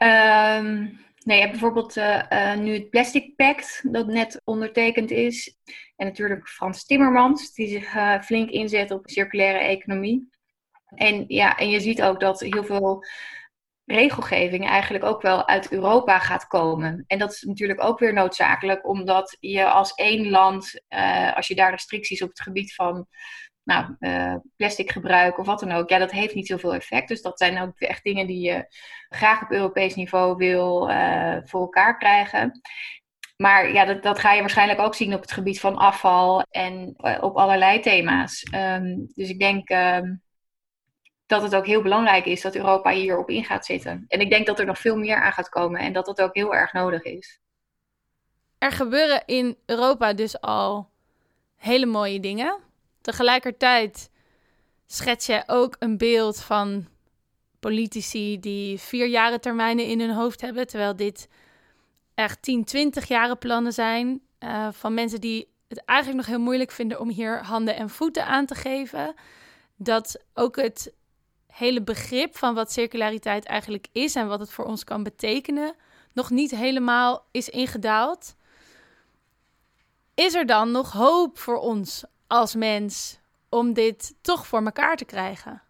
um, 0.58 0.74
nee, 1.24 1.36
je 1.36 1.42
hebt 1.42 1.50
bijvoorbeeld 1.50 1.96
uh, 1.96 2.22
uh, 2.30 2.56
nu 2.56 2.72
het 2.72 2.90
Plastic 2.90 3.36
Pact 3.36 3.92
dat 3.92 4.06
net 4.06 4.40
ondertekend 4.44 5.10
is. 5.10 5.56
En 5.96 6.06
natuurlijk 6.06 6.48
Frans 6.48 6.84
Timmermans, 6.84 7.52
die 7.54 7.68
zich 7.68 7.94
uh, 7.94 8.20
flink 8.20 8.50
inzet 8.50 8.90
op 8.90 9.08
circulaire 9.10 9.58
economie. 9.58 10.36
En, 10.94 11.24
ja, 11.28 11.56
en 11.56 11.70
je 11.70 11.80
ziet 11.80 12.02
ook 12.02 12.20
dat 12.20 12.40
heel 12.40 12.64
veel 12.64 13.04
regelgeving 13.84 14.66
eigenlijk 14.66 15.04
ook 15.04 15.22
wel 15.22 15.48
uit 15.48 15.72
Europa 15.72 16.18
gaat 16.18 16.46
komen. 16.46 17.04
En 17.06 17.18
dat 17.18 17.32
is 17.32 17.42
natuurlijk 17.42 17.84
ook 17.84 17.98
weer 17.98 18.12
noodzakelijk, 18.12 18.88
omdat 18.88 19.36
je 19.40 19.64
als 19.64 19.92
één 19.92 20.30
land, 20.30 20.82
uh, 20.88 21.36
als 21.36 21.48
je 21.48 21.54
daar 21.54 21.70
restricties 21.70 22.22
op 22.22 22.28
het 22.28 22.40
gebied 22.40 22.74
van 22.74 23.06
nou, 23.62 23.96
uh, 23.98 24.34
plastic 24.56 24.90
gebruik 24.90 25.38
of 25.38 25.46
wat 25.46 25.60
dan 25.60 25.72
ook, 25.72 25.88
ja, 25.88 25.98
dat 25.98 26.10
heeft 26.10 26.34
niet 26.34 26.46
zoveel 26.46 26.74
effect. 26.74 27.08
Dus 27.08 27.22
dat 27.22 27.38
zijn 27.38 27.58
ook 27.58 27.80
echt 27.80 28.04
dingen 28.04 28.26
die 28.26 28.40
je 28.40 28.66
graag 29.08 29.42
op 29.42 29.50
Europees 29.50 29.94
niveau 29.94 30.36
wil 30.36 30.90
uh, 30.90 31.36
voor 31.44 31.60
elkaar 31.60 31.98
krijgen. 31.98 32.60
Maar 33.36 33.72
ja, 33.72 33.84
dat, 33.84 34.02
dat 34.02 34.18
ga 34.18 34.32
je 34.32 34.40
waarschijnlijk 34.40 34.80
ook 34.80 34.94
zien 34.94 35.14
op 35.14 35.20
het 35.20 35.32
gebied 35.32 35.60
van 35.60 35.76
afval 35.76 36.42
en 36.50 36.94
op 37.20 37.36
allerlei 37.36 37.80
thema's. 37.80 38.46
Um, 38.54 39.12
dus 39.14 39.28
ik 39.28 39.38
denk. 39.38 39.70
Uh, 39.70 40.00
dat 41.28 41.42
het 41.42 41.54
ook 41.54 41.66
heel 41.66 41.82
belangrijk 41.82 42.24
is 42.24 42.40
dat 42.40 42.54
Europa 42.54 42.90
hierop 42.90 43.30
in 43.30 43.44
gaat 43.44 43.66
zitten. 43.66 44.04
En 44.08 44.20
ik 44.20 44.30
denk 44.30 44.46
dat 44.46 44.58
er 44.58 44.66
nog 44.66 44.78
veel 44.78 44.96
meer 44.96 45.22
aan 45.22 45.32
gaat 45.32 45.48
komen 45.48 45.80
en 45.80 45.92
dat 45.92 46.06
dat 46.06 46.20
ook 46.20 46.34
heel 46.34 46.54
erg 46.54 46.72
nodig 46.72 47.02
is. 47.02 47.40
Er 48.58 48.72
gebeuren 48.72 49.22
in 49.26 49.56
Europa 49.66 50.12
dus 50.12 50.40
al 50.40 50.90
hele 51.56 51.86
mooie 51.86 52.20
dingen. 52.20 52.58
Tegelijkertijd 53.00 54.10
schets 54.86 55.26
je 55.26 55.42
ook 55.46 55.76
een 55.78 55.98
beeld 55.98 56.40
van 56.40 56.86
politici 57.60 58.40
die 58.40 58.78
vier 58.78 59.06
jaren 59.06 59.40
termijnen 59.40 59.84
in 59.84 60.00
hun 60.00 60.14
hoofd 60.14 60.40
hebben, 60.40 60.66
terwijl 60.66 60.96
dit 60.96 61.28
echt 62.14 62.42
10, 62.42 62.64
20 62.64 63.08
jaren 63.08 63.38
plannen 63.38 63.72
zijn. 63.72 64.20
Uh, 64.40 64.68
van 64.72 64.94
mensen 64.94 65.20
die 65.20 65.48
het 65.68 65.84
eigenlijk 65.84 66.18
nog 66.18 66.36
heel 66.36 66.44
moeilijk 66.44 66.70
vinden 66.70 67.00
om 67.00 67.08
hier 67.08 67.44
handen 67.44 67.76
en 67.76 67.90
voeten 67.90 68.26
aan 68.26 68.46
te 68.46 68.54
geven. 68.54 69.14
Dat 69.76 70.24
ook 70.34 70.56
het 70.56 70.92
hele 71.58 71.82
begrip 71.82 72.36
van 72.36 72.54
wat 72.54 72.72
circulariteit 72.72 73.44
eigenlijk 73.44 73.86
is 73.92 74.14
en 74.14 74.28
wat 74.28 74.40
het 74.40 74.50
voor 74.50 74.64
ons 74.64 74.84
kan 74.84 75.02
betekenen, 75.02 75.74
nog 76.12 76.30
niet 76.30 76.50
helemaal 76.50 77.26
is 77.30 77.48
ingedaald. 77.48 78.36
Is 80.14 80.34
er 80.34 80.46
dan 80.46 80.70
nog 80.70 80.92
hoop 80.92 81.38
voor 81.38 81.58
ons 81.58 82.04
als 82.26 82.54
mens 82.54 83.20
om 83.48 83.72
dit 83.72 84.14
toch 84.20 84.46
voor 84.46 84.64
elkaar 84.64 84.96
te 84.96 85.04
krijgen? 85.04 85.62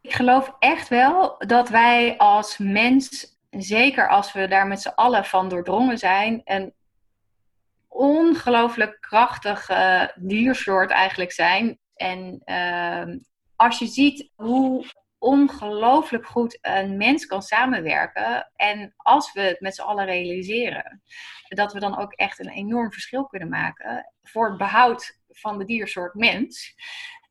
Ik 0.00 0.12
geloof 0.12 0.54
echt 0.58 0.88
wel 0.88 1.34
dat 1.38 1.68
wij 1.68 2.18
als 2.18 2.58
mens, 2.58 3.36
zeker 3.50 4.08
als 4.08 4.32
we 4.32 4.48
daar 4.48 4.66
met 4.66 4.80
z'n 4.80 4.92
allen 4.94 5.24
van 5.24 5.48
doordrongen 5.48 5.98
zijn, 5.98 6.40
een 6.44 6.72
ongelooflijk 7.88 9.00
krachtige 9.00 10.12
diersoort 10.16 10.90
eigenlijk 10.90 11.32
zijn. 11.32 11.78
En 11.94 12.40
ehm, 12.44 13.18
als 13.60 13.78
je 13.78 13.86
ziet 13.86 14.30
hoe 14.34 14.84
ongelooflijk 15.18 16.26
goed 16.26 16.58
een 16.60 16.96
mens 16.96 17.26
kan 17.26 17.42
samenwerken. 17.42 18.52
En 18.56 18.92
als 18.96 19.32
we 19.32 19.40
het 19.40 19.60
met 19.60 19.74
z'n 19.74 19.82
allen 19.82 20.04
realiseren, 20.04 21.02
dat 21.48 21.72
we 21.72 21.80
dan 21.80 21.98
ook 21.98 22.12
echt 22.12 22.38
een 22.38 22.48
enorm 22.48 22.92
verschil 22.92 23.26
kunnen 23.26 23.48
maken 23.48 24.12
voor 24.22 24.48
het 24.48 24.58
behoud 24.58 25.18
van 25.28 25.58
de 25.58 25.64
diersoort 25.64 26.14
mens 26.14 26.74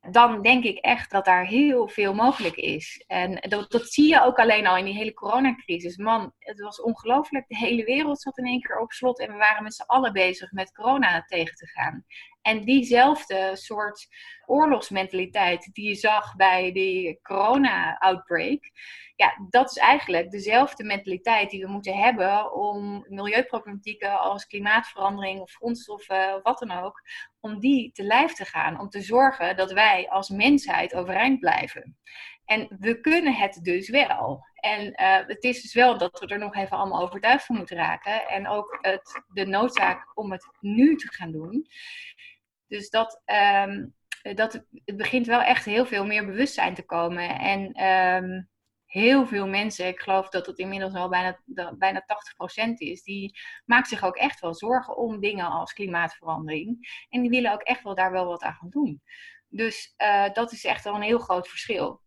dan 0.01 0.41
denk 0.41 0.63
ik 0.63 0.77
echt 0.77 1.11
dat 1.11 1.25
daar 1.25 1.45
heel 1.45 1.87
veel 1.87 2.13
mogelijk 2.13 2.55
is. 2.55 3.03
En 3.07 3.35
dat, 3.49 3.71
dat 3.71 3.87
zie 3.87 4.07
je 4.07 4.23
ook 4.23 4.39
alleen 4.39 4.67
al 4.67 4.77
in 4.77 4.85
die 4.85 4.93
hele 4.93 5.13
coronacrisis. 5.13 5.97
Man, 5.97 6.33
het 6.39 6.59
was 6.59 6.81
ongelooflijk. 6.81 7.47
De 7.47 7.57
hele 7.57 7.83
wereld 7.83 8.21
zat 8.21 8.37
in 8.37 8.45
één 8.45 8.61
keer 8.61 8.79
op 8.79 8.91
slot 8.91 9.19
en 9.19 9.31
we 9.31 9.37
waren 9.37 9.63
met 9.63 9.73
z'n 9.73 9.81
allen 9.81 10.13
bezig 10.13 10.51
met 10.51 10.71
corona 10.71 11.23
tegen 11.27 11.55
te 11.55 11.67
gaan. 11.67 12.05
En 12.41 12.65
diezelfde 12.65 13.51
soort 13.53 14.07
oorlogsmentaliteit 14.45 15.69
die 15.73 15.87
je 15.87 15.95
zag 15.95 16.35
bij 16.35 16.71
die 16.71 17.19
corona-outbreak, 17.21 18.71
ja, 19.15 19.33
dat 19.49 19.69
is 19.69 19.77
eigenlijk 19.77 20.31
dezelfde 20.31 20.83
mentaliteit 20.83 21.49
die 21.49 21.65
we 21.65 21.71
moeten 21.71 21.97
hebben 21.97 22.53
om 22.53 23.05
milieuproblematieken 23.07 24.19
als 24.19 24.45
klimaatverandering 24.45 25.39
of 25.39 25.51
grondstoffen 25.51 26.35
of 26.35 26.43
wat 26.43 26.59
dan 26.59 26.71
ook, 26.71 27.01
om 27.39 27.59
die 27.59 27.91
te 27.91 28.03
lijf 28.03 28.33
te 28.33 28.45
gaan. 28.45 28.79
Om 28.79 28.89
te 28.89 29.01
zorgen 29.01 29.55
dat 29.55 29.71
wij 29.71 30.09
als 30.09 30.29
mensheid 30.29 30.95
overeind 30.95 31.39
blijven. 31.39 31.97
En 32.45 32.75
we 32.79 32.99
kunnen 32.99 33.33
het 33.33 33.59
dus 33.61 33.89
wel. 33.89 34.45
En 34.55 34.85
uh, 34.85 35.27
het 35.27 35.43
is 35.43 35.61
dus 35.61 35.73
wel 35.73 35.97
dat 35.97 36.19
we 36.19 36.27
er 36.27 36.39
nog 36.39 36.55
even 36.55 36.77
allemaal 36.77 37.01
overtuigd 37.01 37.45
van 37.45 37.55
moeten 37.55 37.77
raken. 37.77 38.27
En 38.27 38.47
ook 38.47 38.77
het, 38.81 39.23
de 39.27 39.45
noodzaak 39.45 40.11
om 40.13 40.31
het 40.31 40.47
nu 40.59 40.95
te 40.95 41.13
gaan 41.13 41.31
doen. 41.31 41.67
Dus 42.69 42.89
dat, 42.89 43.21
um, 43.65 43.93
dat 44.35 44.53
het 44.85 44.97
begint 44.97 45.25
wel 45.25 45.41
echt 45.41 45.65
heel 45.65 45.85
veel 45.85 46.05
meer 46.05 46.25
bewustzijn 46.25 46.73
te 46.73 46.85
komen. 46.85 47.39
En 47.39 47.83
um, 47.85 48.49
heel 48.85 49.27
veel 49.27 49.47
mensen, 49.47 49.87
ik 49.87 49.99
geloof 49.99 50.29
dat 50.29 50.45
het 50.45 50.57
inmiddels 50.57 50.93
al 50.93 51.09
bijna, 51.09 51.39
bijna 51.77 52.05
80% 52.69 52.73
is, 52.73 53.03
die 53.03 53.39
maakt 53.65 53.87
zich 53.87 54.03
ook 54.03 54.15
echt 54.15 54.39
wel 54.39 54.53
zorgen 54.53 54.97
om 54.97 55.19
dingen 55.19 55.45
als 55.45 55.73
klimaatverandering. 55.73 56.87
En 57.09 57.21
die 57.21 57.29
willen 57.29 57.53
ook 57.53 57.61
echt 57.61 57.83
wel 57.83 57.95
daar 57.95 58.11
wel 58.11 58.25
wat 58.25 58.41
aan 58.41 58.53
gaan 58.53 58.69
doen. 58.69 59.01
Dus 59.47 59.93
uh, 59.97 60.33
dat 60.33 60.51
is 60.51 60.63
echt 60.63 60.83
wel 60.83 60.95
een 60.95 61.01
heel 61.01 61.19
groot 61.19 61.47
verschil. 61.47 62.01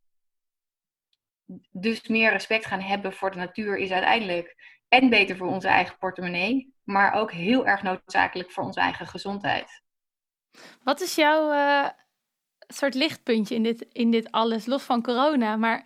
Dus 1.70 2.08
meer 2.08 2.30
respect 2.30 2.66
gaan 2.66 2.80
hebben 2.80 3.12
voor 3.12 3.30
de 3.30 3.38
natuur 3.38 3.76
is 3.76 3.90
uiteindelijk 3.90 4.56
en 4.88 5.08
beter 5.08 5.36
voor 5.36 5.48
onze 5.48 5.68
eigen 5.68 5.98
portemonnee, 5.98 6.74
maar 6.82 7.12
ook 7.12 7.32
heel 7.32 7.66
erg 7.66 7.82
noodzakelijk 7.82 8.50
voor 8.50 8.64
onze 8.64 8.80
eigen 8.80 9.06
gezondheid. 9.06 9.81
Wat 10.82 11.00
is 11.00 11.14
jouw 11.14 11.52
uh, 11.52 11.88
soort 12.68 12.94
lichtpuntje 12.94 13.54
in 13.54 13.62
dit, 13.62 13.86
in 13.92 14.10
dit 14.10 14.30
alles, 14.30 14.66
los 14.66 14.82
van 14.82 15.02
corona? 15.02 15.56
Maar 15.56 15.84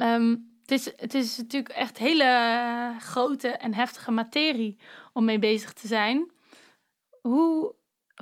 Um, 0.00 0.58
het, 0.60 0.70
is, 0.70 0.84
het 0.96 1.14
is 1.14 1.36
natuurlijk 1.36 1.74
echt 1.74 1.98
hele 1.98 2.94
grote 2.98 3.48
en 3.48 3.74
heftige 3.74 4.10
materie 4.10 4.78
om 5.12 5.24
mee 5.24 5.38
bezig 5.38 5.72
te 5.72 5.86
zijn. 5.86 6.30
Hoe, 7.20 7.74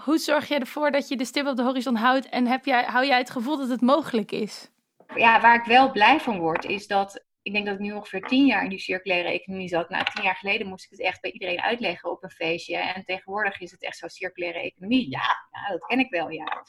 hoe 0.03 0.19
zorg 0.19 0.49
je 0.49 0.59
ervoor 0.59 0.91
dat 0.91 1.09
je 1.09 1.17
de 1.17 1.25
stip 1.25 1.47
op 1.47 1.57
de 1.57 1.63
horizon 1.63 1.95
houdt 1.95 2.29
en 2.29 2.47
heb 2.47 2.65
jij, 2.65 2.85
hou 2.85 3.07
jij 3.07 3.19
het 3.19 3.31
gevoel 3.31 3.57
dat 3.57 3.69
het 3.69 3.81
mogelijk 3.81 4.33
is? 4.33 4.71
Ja, 5.15 5.41
waar 5.41 5.55
ik 5.55 5.65
wel 5.65 5.91
blij 5.91 6.21
van 6.21 6.39
word, 6.39 6.65
is 6.65 6.87
dat 6.87 7.25
ik 7.47 7.53
denk 7.53 7.67
dat 7.67 7.75
ik 7.75 7.81
nu 7.81 7.93
ongeveer 7.93 8.23
tien 8.23 8.47
jaar 8.47 8.63
in 8.63 8.69
die 8.69 8.79
circulaire 8.79 9.29
economie 9.29 9.69
zat. 9.69 9.89
Nou, 9.89 10.05
tien 10.05 10.25
jaar 10.25 10.37
geleden 10.37 10.67
moest 10.67 10.85
ik 10.85 10.91
het 10.91 11.01
echt 11.01 11.21
bij 11.21 11.31
iedereen 11.31 11.61
uitleggen 11.61 12.11
op 12.11 12.23
een 12.23 12.31
feestje. 12.31 12.77
En 12.77 13.05
tegenwoordig 13.05 13.61
is 13.61 13.71
het 13.71 13.83
echt 13.83 13.97
zo 13.97 14.09
circulaire 14.09 14.61
economie. 14.61 15.11
Ja, 15.11 15.49
ja 15.51 15.69
dat 15.69 15.87
ken 15.87 15.99
ik 15.99 16.11
wel, 16.11 16.31
ja. 16.31 16.65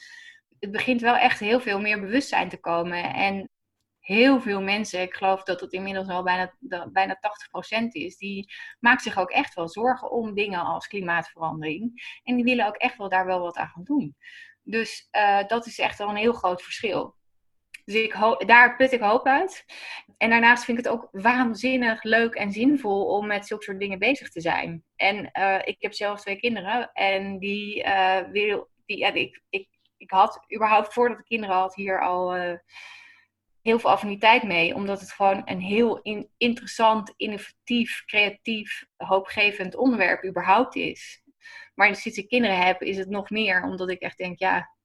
Het 0.58 0.70
begint 0.70 1.00
wel 1.00 1.16
echt 1.16 1.40
heel 1.40 1.60
veel 1.60 1.80
meer 1.80 2.00
bewustzijn 2.00 2.48
te 2.48 2.60
komen. 2.60 3.14
En 3.14 3.50
heel 3.98 4.40
veel 4.40 4.62
mensen, 4.62 5.02
ik 5.02 5.14
geloof 5.14 5.42
dat 5.42 5.60
het 5.60 5.72
inmiddels 5.72 6.08
al 6.08 6.22
bijna, 6.22 6.54
bijna 6.92 7.18
80% 7.80 7.86
is, 7.88 8.16
die 8.16 8.52
maakt 8.80 9.02
zich 9.02 9.18
ook 9.18 9.30
echt 9.30 9.54
wel 9.54 9.68
zorgen 9.68 10.10
om 10.10 10.34
dingen 10.34 10.60
als 10.60 10.86
klimaatverandering. 10.86 12.18
En 12.22 12.34
die 12.34 12.44
willen 12.44 12.66
ook 12.66 12.76
echt 12.76 12.96
wel 12.96 13.08
daar 13.08 13.26
wel 13.26 13.40
wat 13.40 13.56
aan 13.56 13.68
gaan 13.68 13.84
doen. 13.84 14.16
Dus 14.62 15.08
uh, 15.12 15.46
dat 15.46 15.66
is 15.66 15.78
echt 15.78 15.98
wel 15.98 16.08
een 16.08 16.16
heel 16.16 16.32
groot 16.32 16.62
verschil. 16.62 17.17
Dus 17.88 17.96
ik 17.96 18.46
daar 18.46 18.76
put 18.76 18.92
ik 18.92 19.00
hoop 19.00 19.26
uit. 19.26 19.64
En 20.16 20.30
daarnaast 20.30 20.64
vind 20.64 20.78
ik 20.78 20.84
het 20.84 20.92
ook 20.92 21.08
waanzinnig 21.12 22.02
leuk 22.02 22.34
en 22.34 22.52
zinvol 22.52 23.04
om 23.04 23.26
met 23.26 23.46
zulke 23.46 23.64
soort 23.64 23.80
dingen 23.80 23.98
bezig 23.98 24.30
te 24.30 24.40
zijn. 24.40 24.84
En 24.96 25.30
uh, 25.32 25.58
ik 25.64 25.76
heb 25.78 25.94
zelf 25.94 26.20
twee 26.20 26.36
kinderen 26.36 26.92
en 26.92 27.38
die 27.38 27.84
uh, 27.84 28.18
wil, 28.30 28.68
die, 28.86 28.96
ja, 28.96 29.12
ik, 29.12 29.42
ik, 29.48 29.68
ik 29.96 30.10
had 30.10 30.44
überhaupt 30.54 30.92
voordat 30.92 31.18
ik 31.18 31.24
kinderen 31.24 31.56
had 31.56 31.74
hier 31.74 32.02
al 32.02 32.32
heel 33.62 33.78
veel 33.78 33.90
affiniteit 33.90 34.42
mee, 34.42 34.74
omdat 34.74 35.00
het 35.00 35.12
gewoon 35.12 35.42
een 35.44 35.60
heel 35.60 36.00
interessant, 36.36 37.14
innovatief, 37.16 38.04
creatief, 38.04 38.84
hoopgevend 38.96 39.76
onderwerp 39.76 40.24
überhaupt 40.24 40.76
is. 40.76 41.22
Maar 41.74 41.96
sinds 41.96 42.18
ik 42.18 42.28
kinderen 42.28 42.58
heb, 42.58 42.82
is 42.82 42.96
het 42.96 43.08
nog 43.08 43.30
meer, 43.30 43.62
omdat 43.62 43.90
ik 43.90 44.00
echt 44.00 44.18
denk, 44.18 44.38
ja, 44.38 44.76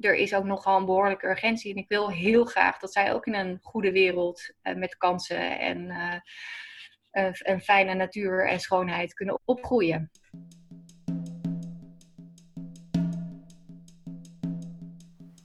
er 0.00 0.14
is 0.14 0.34
ook 0.34 0.44
nogal 0.44 0.78
een 0.78 0.84
behoorlijke 0.84 1.26
urgentie. 1.26 1.72
En 1.72 1.78
ik 1.78 1.88
wil 1.88 2.10
heel 2.10 2.44
graag 2.44 2.78
dat 2.78 2.92
zij 2.92 3.12
ook 3.12 3.26
in 3.26 3.34
een 3.34 3.58
goede 3.62 3.92
wereld 3.92 4.50
uh, 4.62 4.74
met 4.74 4.96
kansen 4.96 5.58
en 5.58 5.90
een 7.42 7.60
fijne 7.60 7.94
natuur 7.94 8.48
en 8.48 8.60
schoonheid 8.60 9.14
kunnen 9.14 9.40
opgroeien. 9.44 10.10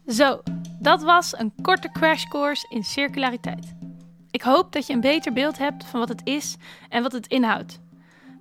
Zo, 0.07 0.41
dat 0.79 1.03
was 1.03 1.39
een 1.39 1.53
korte 1.61 1.91
crashcourse 1.91 2.65
in 2.69 2.83
circulariteit. 2.83 3.75
Ik 4.31 4.41
hoop 4.41 4.71
dat 4.71 4.87
je 4.87 4.93
een 4.93 5.01
beter 5.01 5.33
beeld 5.33 5.57
hebt 5.57 5.85
van 5.85 5.99
wat 5.99 6.09
het 6.09 6.21
is 6.23 6.57
en 6.89 7.03
wat 7.03 7.11
het 7.11 7.27
inhoudt. 7.27 7.79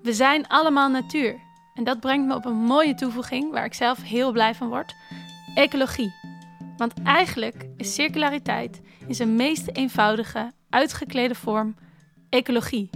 We 0.03 0.13
zijn 0.13 0.47
allemaal 0.47 0.91
natuur. 0.91 1.41
En 1.75 1.85
dat 1.85 2.01
brengt 2.01 2.27
me 2.27 2.35
op 2.35 2.45
een 2.45 2.57
mooie 2.57 2.95
toevoeging 2.95 3.53
waar 3.53 3.65
ik 3.65 3.75
zelf 3.75 4.03
heel 4.03 4.33
blij 4.33 4.55
van 4.55 4.69
word: 4.69 4.95
ecologie. 5.55 6.15
Want 6.77 6.93
eigenlijk 7.05 7.67
is 7.77 7.95
circulariteit 7.95 8.81
in 9.07 9.15
zijn 9.15 9.37
meest 9.37 9.69
eenvoudige, 9.73 10.53
uitgeklede 10.69 11.35
vorm 11.35 11.75
ecologie. 12.29 12.91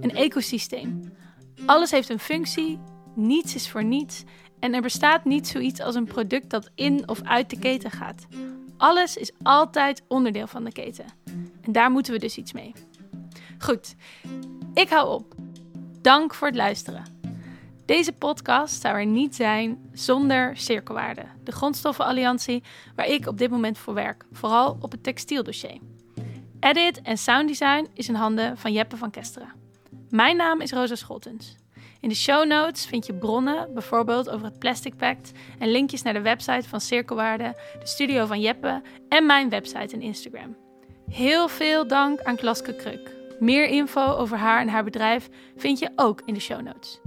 Een 0.00 0.14
ecosysteem. 0.14 1.12
Alles 1.66 1.90
heeft 1.90 2.08
een 2.08 2.18
functie, 2.18 2.78
niets 3.14 3.54
is 3.54 3.70
voor 3.70 3.84
niets 3.84 4.24
en 4.58 4.74
er 4.74 4.82
bestaat 4.82 5.24
niet 5.24 5.48
zoiets 5.48 5.80
als 5.80 5.94
een 5.94 6.04
product 6.04 6.50
dat 6.50 6.70
in 6.74 7.08
of 7.08 7.22
uit 7.22 7.50
de 7.50 7.58
keten 7.58 7.90
gaat. 7.90 8.26
Alles 8.76 9.16
is 9.16 9.32
altijd 9.42 10.02
onderdeel 10.08 10.46
van 10.46 10.64
de 10.64 10.72
keten. 10.72 11.04
En 11.60 11.72
daar 11.72 11.90
moeten 11.90 12.12
we 12.12 12.18
dus 12.18 12.36
iets 12.36 12.52
mee. 12.52 12.72
Goed, 13.58 13.94
ik 14.74 14.88
hou 14.88 15.08
op. 15.08 15.34
Dank 16.00 16.34
voor 16.34 16.46
het 16.46 16.56
luisteren. 16.56 17.21
Deze 17.84 18.12
podcast 18.12 18.80
zou 18.80 18.94
er 18.94 19.06
niet 19.06 19.34
zijn 19.34 19.78
zonder 19.92 20.56
Cirkelwaarde, 20.56 21.24
de 21.44 21.52
grondstoffenalliantie 21.52 22.62
waar 22.94 23.06
ik 23.06 23.26
op 23.26 23.38
dit 23.38 23.50
moment 23.50 23.78
voor 23.78 23.94
werk, 23.94 24.24
vooral 24.32 24.76
op 24.80 24.90
het 24.90 25.02
textieldossier. 25.02 25.78
Edit 26.60 27.02
en 27.02 27.18
sounddesign 27.18 27.88
is 27.94 28.08
in 28.08 28.14
handen 28.14 28.58
van 28.58 28.72
Jeppe 28.72 28.96
van 28.96 29.10
Kesteren. 29.10 29.52
Mijn 30.10 30.36
naam 30.36 30.60
is 30.60 30.72
Rosa 30.72 30.94
Scholtens. 30.94 31.56
In 32.00 32.08
de 32.08 32.14
show 32.14 32.46
notes 32.46 32.86
vind 32.86 33.06
je 33.06 33.14
bronnen, 33.14 33.74
bijvoorbeeld 33.74 34.30
over 34.30 34.44
het 34.44 34.58
Plastic 34.58 34.96
Pact, 34.96 35.32
en 35.58 35.70
linkjes 35.70 36.02
naar 36.02 36.12
de 36.12 36.20
website 36.20 36.68
van 36.68 36.80
Cirkelwaarde, 36.80 37.56
de 37.80 37.86
studio 37.86 38.26
van 38.26 38.40
Jeppe 38.40 38.82
en 39.08 39.26
mijn 39.26 39.48
website 39.48 39.94
en 39.94 40.02
Instagram. 40.02 40.56
Heel 41.08 41.48
veel 41.48 41.86
dank 41.86 42.20
aan 42.20 42.36
Klaske 42.36 42.76
Kruk. 42.76 43.16
Meer 43.38 43.66
info 43.66 44.06
over 44.06 44.36
haar 44.36 44.60
en 44.60 44.68
haar 44.68 44.84
bedrijf 44.84 45.28
vind 45.56 45.78
je 45.78 45.90
ook 45.96 46.22
in 46.24 46.34
de 46.34 46.40
show 46.40 46.60
notes. 46.60 47.00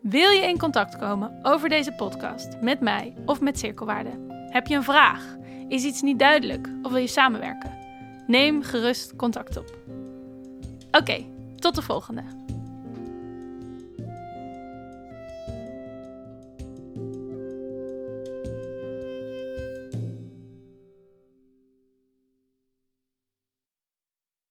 Wil 0.00 0.30
je 0.30 0.42
in 0.42 0.58
contact 0.58 0.98
komen 0.98 1.38
over 1.42 1.68
deze 1.68 1.92
podcast 1.92 2.60
met 2.60 2.80
mij 2.80 3.14
of 3.26 3.40
met 3.40 3.58
Cirkelwaarde? 3.58 4.10
Heb 4.50 4.66
je 4.66 4.74
een 4.74 4.82
vraag? 4.82 5.36
Is 5.68 5.84
iets 5.84 6.02
niet 6.02 6.18
duidelijk 6.18 6.68
of 6.82 6.90
wil 6.92 7.00
je 7.00 7.06
samenwerken? 7.06 7.78
Neem 8.26 8.62
gerust 8.62 9.16
contact 9.16 9.56
op. 9.56 9.78
Oké, 10.90 11.24
tot 11.56 11.74
de 11.74 11.82
volgende. 11.82 12.22